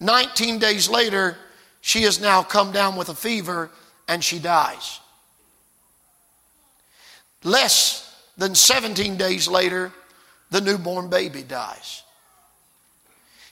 19 0.00 0.58
days 0.58 0.88
later, 0.88 1.36
she 1.80 2.02
has 2.02 2.20
now 2.20 2.42
come 2.42 2.72
down 2.72 2.96
with 2.96 3.08
a 3.08 3.14
fever 3.14 3.70
and 4.06 4.22
she 4.22 4.38
dies. 4.38 5.00
Less 7.44 8.04
than 8.36 8.54
17 8.54 9.16
days 9.16 9.48
later, 9.48 9.92
the 10.50 10.60
newborn 10.60 11.08
baby 11.08 11.42
dies. 11.42 12.02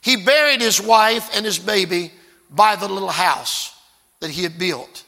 He 0.01 0.17
buried 0.17 0.61
his 0.61 0.81
wife 0.81 1.31
and 1.35 1.45
his 1.45 1.59
baby 1.59 2.13
by 2.51 2.77
the 2.77 2.89
little 2.89 3.11
house 3.11 3.75
that 4.21 4.31
he 4.31 4.43
had 4.43 4.59
built 4.59 5.05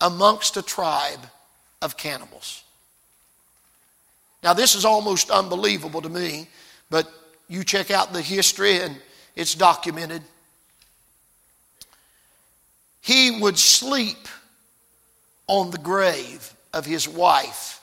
amongst 0.00 0.56
a 0.56 0.62
tribe 0.62 1.20
of 1.82 1.96
cannibals. 1.96 2.62
Now, 4.42 4.54
this 4.54 4.74
is 4.74 4.84
almost 4.84 5.30
unbelievable 5.30 6.00
to 6.00 6.08
me, 6.08 6.48
but 6.88 7.10
you 7.48 7.64
check 7.64 7.90
out 7.90 8.12
the 8.12 8.22
history 8.22 8.78
and 8.80 8.96
it's 9.36 9.54
documented. 9.54 10.22
He 13.00 13.30
would 13.40 13.58
sleep 13.58 14.28
on 15.46 15.70
the 15.70 15.78
grave 15.78 16.54
of 16.72 16.86
his 16.86 17.08
wife 17.08 17.80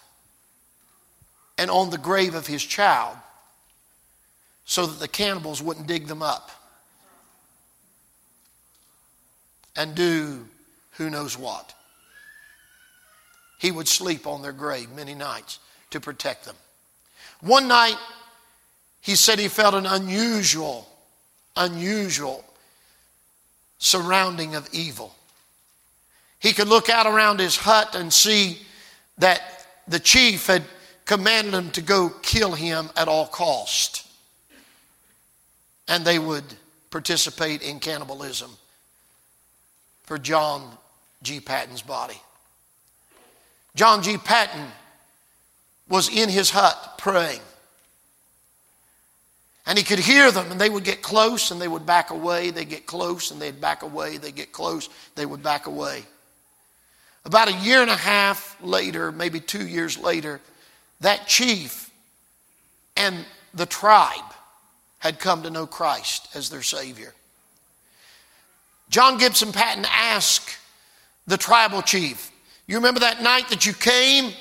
and 1.57 1.69
on 1.69 1.89
the 1.89 1.97
grave 1.97 2.35
of 2.35 2.47
his 2.47 2.63
child 2.63 3.17
so 4.65 4.85
that 4.85 4.99
the 4.99 5.07
cannibals 5.07 5.61
wouldn't 5.61 5.87
dig 5.87 6.07
them 6.07 6.21
up 6.21 6.51
and 9.75 9.95
do 9.95 10.47
who 10.91 11.09
knows 11.09 11.37
what. 11.37 11.73
He 13.59 13.71
would 13.71 13.87
sleep 13.87 14.27
on 14.27 14.41
their 14.41 14.51
grave 14.51 14.91
many 14.91 15.15
nights 15.15 15.59
to 15.91 15.99
protect 15.99 16.45
them. 16.45 16.55
One 17.41 17.67
night, 17.67 17.97
he 19.01 19.15
said 19.15 19.39
he 19.39 19.47
felt 19.47 19.73
an 19.73 19.85
unusual, 19.85 20.87
unusual 21.55 22.43
surrounding 23.77 24.55
of 24.55 24.67
evil. 24.71 25.13
He 26.39 26.53
could 26.53 26.67
look 26.67 26.89
out 26.89 27.07
around 27.07 27.39
his 27.39 27.55
hut 27.55 27.95
and 27.95 28.11
see 28.11 28.59
that 29.17 29.41
the 29.87 29.99
chief 29.99 30.47
had 30.47 30.63
commanded 31.05 31.53
him 31.53 31.71
to 31.71 31.81
go 31.81 32.09
kill 32.21 32.51
him 32.51 32.89
at 32.95 33.07
all 33.07 33.27
cost 33.27 34.07
and 35.87 36.03
they 36.03 36.19
would 36.19 36.43
participate 36.89 37.61
in 37.61 37.79
cannibalism 37.79 38.51
for 40.03 40.17
John 40.17 40.77
G. 41.23 41.39
Paton's 41.39 41.81
body. 41.81 42.19
John 43.75 44.03
G. 44.03 44.17
Paton 44.17 44.67
was 45.87 46.09
in 46.09 46.29
his 46.29 46.49
hut 46.49 46.95
praying. 46.97 47.41
And 49.67 49.77
he 49.77 49.83
could 49.83 49.99
hear 49.99 50.31
them, 50.31 50.49
and 50.49 50.59
they 50.59 50.69
would 50.69 50.85
get 50.85 51.01
close 51.01 51.51
and 51.51 51.61
they 51.61 51.67
would 51.67 51.85
back 51.85 52.09
away. 52.09 52.51
They'd 52.51 52.69
get 52.69 52.85
close 52.85 53.31
and 53.31 53.41
they'd 53.41 53.59
back 53.59 53.83
away. 53.83 54.17
They'd 54.17 54.33
get 54.33 54.53
close, 54.53 54.89
they 55.15 55.25
would 55.25 55.43
back 55.43 55.67
away. 55.67 56.05
About 57.25 57.49
a 57.49 57.53
year 57.53 57.81
and 57.81 57.91
a 57.91 57.95
half 57.95 58.55
later, 58.61 59.11
maybe 59.11 59.41
two 59.41 59.67
years 59.67 59.97
later, 59.97 60.39
that 61.01 61.27
chief 61.27 61.91
and 62.95 63.25
the 63.53 63.65
tribe 63.65 64.33
had 64.99 65.19
come 65.19 65.43
to 65.43 65.49
know 65.49 65.67
Christ 65.67 66.29
as 66.33 66.49
their 66.49 66.61
Savior. 66.61 67.13
John 68.89 69.17
Gibson 69.17 69.51
Paton 69.51 69.85
asked 69.91 70.57
the 71.27 71.37
tribal 71.37 71.81
chief, 71.81 72.31
You 72.67 72.77
remember 72.77 73.01
that 73.01 73.21
night 73.21 73.49
that 73.49 73.65
you 73.65 73.73
came 73.73 74.31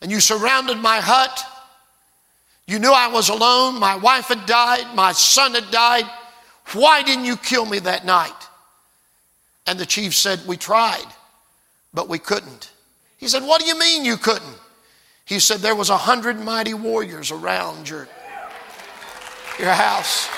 and 0.00 0.10
you 0.10 0.20
surrounded 0.20 0.78
my 0.78 1.00
hut? 1.00 1.44
You 2.66 2.78
knew 2.78 2.92
I 2.92 3.08
was 3.08 3.28
alone. 3.28 3.78
My 3.78 3.96
wife 3.96 4.26
had 4.26 4.46
died. 4.46 4.94
My 4.94 5.12
son 5.12 5.54
had 5.54 5.70
died. 5.70 6.04
Why 6.72 7.02
didn't 7.02 7.26
you 7.26 7.36
kill 7.36 7.66
me 7.66 7.78
that 7.80 8.06
night? 8.06 8.32
And 9.66 9.78
the 9.78 9.86
chief 9.86 10.14
said, 10.14 10.40
We 10.46 10.56
tried, 10.56 11.06
but 11.92 12.08
we 12.08 12.18
couldn't. 12.18 12.72
He 13.18 13.28
said, 13.28 13.42
What 13.42 13.60
do 13.60 13.66
you 13.66 13.78
mean 13.78 14.04
you 14.04 14.16
couldn't? 14.16 14.58
He 15.26 15.38
said, 15.38 15.60
There 15.60 15.74
was 15.74 15.90
a 15.90 15.96
hundred 15.96 16.40
mighty 16.40 16.74
warriors 16.74 17.30
around 17.30 17.88
your 17.88 18.08
your 19.58 19.72
house. 19.72 20.28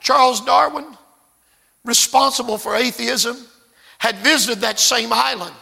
Charles 0.00 0.40
Darwin, 0.40 0.86
responsible 1.84 2.58
for 2.58 2.74
atheism, 2.74 3.36
had 3.98 4.16
visited 4.16 4.62
that 4.62 4.80
same 4.80 5.12
island 5.12 5.54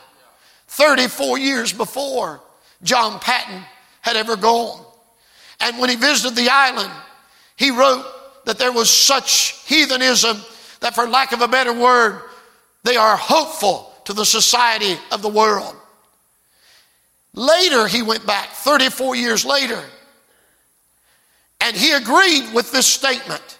34 0.68 1.38
years 1.38 1.72
before 1.72 2.40
John 2.82 3.18
Paton 3.20 3.62
had 4.00 4.16
ever 4.16 4.36
gone. 4.36 4.84
And 5.60 5.78
when 5.78 5.90
he 5.90 5.96
visited 5.96 6.36
the 6.36 6.50
island, 6.50 6.92
he 7.56 7.70
wrote 7.70 8.04
that 8.44 8.58
there 8.58 8.72
was 8.72 8.88
such 8.88 9.62
heathenism 9.66 10.40
that, 10.80 10.94
for 10.94 11.06
lack 11.06 11.32
of 11.32 11.40
a 11.40 11.48
better 11.48 11.72
word, 11.72 12.22
they 12.84 12.96
are 12.96 13.16
hopeful 13.16 13.92
to 14.04 14.12
the 14.12 14.24
society 14.24 14.96
of 15.10 15.22
the 15.22 15.28
world. 15.28 15.74
Later, 17.34 17.86
he 17.86 18.02
went 18.02 18.26
back, 18.26 18.50
34 18.50 19.16
years 19.16 19.44
later, 19.44 19.82
and 21.60 21.76
he 21.76 21.92
agreed 21.92 22.52
with 22.54 22.70
this 22.72 22.86
statement. 22.86 23.58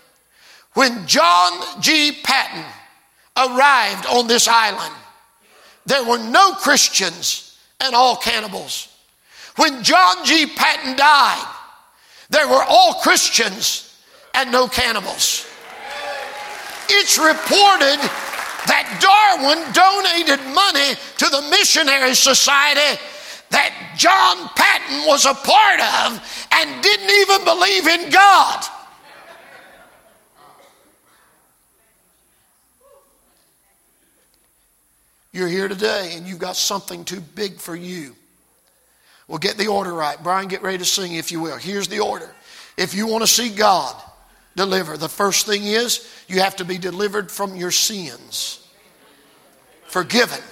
When 0.74 1.06
John 1.06 1.80
G. 1.80 2.12
Paton 2.22 2.64
arrived 3.36 4.06
on 4.06 4.26
this 4.26 4.46
island, 4.48 4.94
there 5.88 6.04
were 6.04 6.18
no 6.18 6.52
Christians 6.52 7.58
and 7.80 7.94
all 7.94 8.16
cannibals. 8.16 8.88
When 9.56 9.82
John 9.82 10.24
G. 10.24 10.46
Paton 10.46 10.96
died, 10.96 11.54
there 12.28 12.46
were 12.46 12.62
all 12.68 12.94
Christians 13.02 13.98
and 14.34 14.52
no 14.52 14.68
cannibals. 14.68 15.46
It's 16.90 17.18
reported 17.18 17.98
that 18.68 18.86
Darwin 19.00 19.64
donated 19.72 20.44
money 20.54 20.94
to 21.18 21.26
the 21.30 21.48
Missionary 21.50 22.14
Society 22.14 23.00
that 23.50 23.72
John 23.96 24.48
Paton 24.54 25.06
was 25.06 25.24
a 25.24 25.32
part 25.32 25.80
of 25.80 26.20
and 26.52 26.82
didn't 26.82 27.10
even 27.10 27.44
believe 27.44 27.86
in 27.88 28.10
God. 28.10 28.77
You're 35.38 35.46
here 35.46 35.68
today 35.68 36.14
and 36.16 36.26
you've 36.26 36.40
got 36.40 36.56
something 36.56 37.04
too 37.04 37.20
big 37.20 37.58
for 37.58 37.76
you. 37.76 38.16
Well, 39.28 39.38
get 39.38 39.56
the 39.56 39.68
order 39.68 39.92
right. 39.92 40.20
Brian, 40.20 40.48
get 40.48 40.62
ready 40.62 40.78
to 40.78 40.84
sing, 40.84 41.14
if 41.14 41.30
you 41.30 41.38
will. 41.38 41.58
Here's 41.58 41.86
the 41.86 42.00
order. 42.00 42.28
If 42.76 42.92
you 42.92 43.06
want 43.06 43.22
to 43.22 43.28
see 43.28 43.48
God 43.48 43.94
deliver, 44.56 44.96
the 44.96 45.08
first 45.08 45.46
thing 45.46 45.62
is 45.62 46.12
you 46.26 46.40
have 46.40 46.56
to 46.56 46.64
be 46.64 46.76
delivered 46.76 47.30
from 47.30 47.54
your 47.54 47.70
sins, 47.70 48.66
forgiven. 49.84 50.42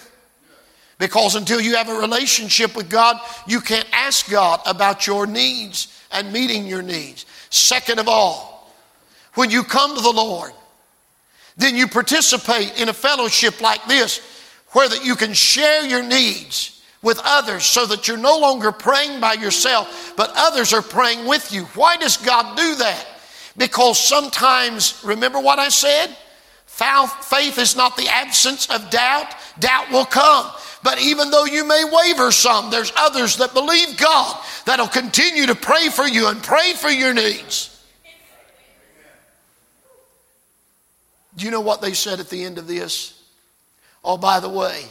Because 1.00 1.34
until 1.34 1.60
you 1.60 1.74
have 1.74 1.88
a 1.88 1.98
relationship 1.98 2.76
with 2.76 2.88
God, 2.88 3.18
you 3.44 3.60
can't 3.60 3.88
ask 3.92 4.30
God 4.30 4.60
about 4.66 5.04
your 5.04 5.26
needs 5.26 6.00
and 6.12 6.32
meeting 6.32 6.64
your 6.64 6.82
needs. 6.82 7.26
Second 7.50 7.98
of 7.98 8.06
all, 8.06 8.72
when 9.34 9.50
you 9.50 9.64
come 9.64 9.96
to 9.96 10.00
the 10.00 10.12
Lord, 10.12 10.52
then 11.56 11.74
you 11.74 11.88
participate 11.88 12.80
in 12.80 12.88
a 12.88 12.94
fellowship 12.94 13.60
like 13.60 13.84
this 13.88 14.20
where 14.76 14.90
that 14.90 15.06
you 15.06 15.16
can 15.16 15.32
share 15.32 15.86
your 15.86 16.02
needs 16.02 16.82
with 17.00 17.18
others 17.24 17.64
so 17.64 17.86
that 17.86 18.06
you're 18.06 18.18
no 18.18 18.38
longer 18.38 18.70
praying 18.70 19.18
by 19.20 19.32
yourself, 19.32 20.12
but 20.18 20.30
others 20.36 20.74
are 20.74 20.82
praying 20.82 21.26
with 21.26 21.50
you. 21.50 21.64
Why 21.74 21.96
does 21.96 22.18
God 22.18 22.58
do 22.58 22.74
that? 22.74 23.06
Because 23.56 23.98
sometimes, 23.98 25.00
remember 25.02 25.40
what 25.40 25.58
I 25.58 25.70
said? 25.70 26.14
Faith 26.66 27.56
is 27.58 27.74
not 27.74 27.96
the 27.96 28.06
absence 28.06 28.68
of 28.68 28.90
doubt, 28.90 29.34
doubt 29.60 29.90
will 29.90 30.04
come. 30.04 30.52
But 30.82 31.00
even 31.00 31.30
though 31.30 31.46
you 31.46 31.66
may 31.66 31.82
waver 31.90 32.30
some, 32.30 32.70
there's 32.70 32.92
others 32.98 33.38
that 33.38 33.54
believe 33.54 33.96
God 33.96 34.44
that'll 34.66 34.88
continue 34.88 35.46
to 35.46 35.54
pray 35.54 35.88
for 35.88 36.06
you 36.06 36.28
and 36.28 36.42
pray 36.42 36.74
for 36.74 36.90
your 36.90 37.14
needs. 37.14 37.82
Do 41.34 41.46
you 41.46 41.50
know 41.50 41.62
what 41.62 41.80
they 41.80 41.94
said 41.94 42.20
at 42.20 42.28
the 42.28 42.44
end 42.44 42.58
of 42.58 42.66
this? 42.66 43.15
Oh, 44.08 44.16
by 44.16 44.38
the 44.38 44.48
way, 44.48 44.84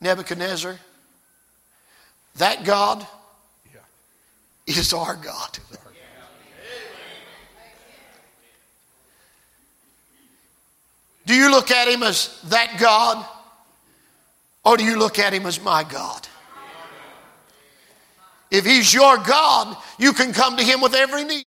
Nebuchadnezzar, 0.00 0.78
that 2.36 2.64
God 2.64 3.06
is 4.66 4.94
our 4.94 5.14
God. 5.14 5.58
Do 11.26 11.34
you 11.34 11.50
look 11.50 11.70
at 11.70 11.86
him 11.86 12.02
as 12.02 12.40
that 12.44 12.78
God? 12.80 13.24
Or 14.64 14.76
do 14.78 14.84
you 14.84 14.98
look 14.98 15.18
at 15.18 15.34
him 15.34 15.44
as 15.44 15.62
my 15.62 15.84
God? 15.84 16.26
If 18.50 18.64
he's 18.64 18.92
your 18.92 19.18
God, 19.18 19.76
you 19.98 20.12
can 20.12 20.32
come 20.32 20.56
to 20.56 20.64
him 20.64 20.80
with 20.80 20.94
every 20.94 21.24
need. 21.24 21.38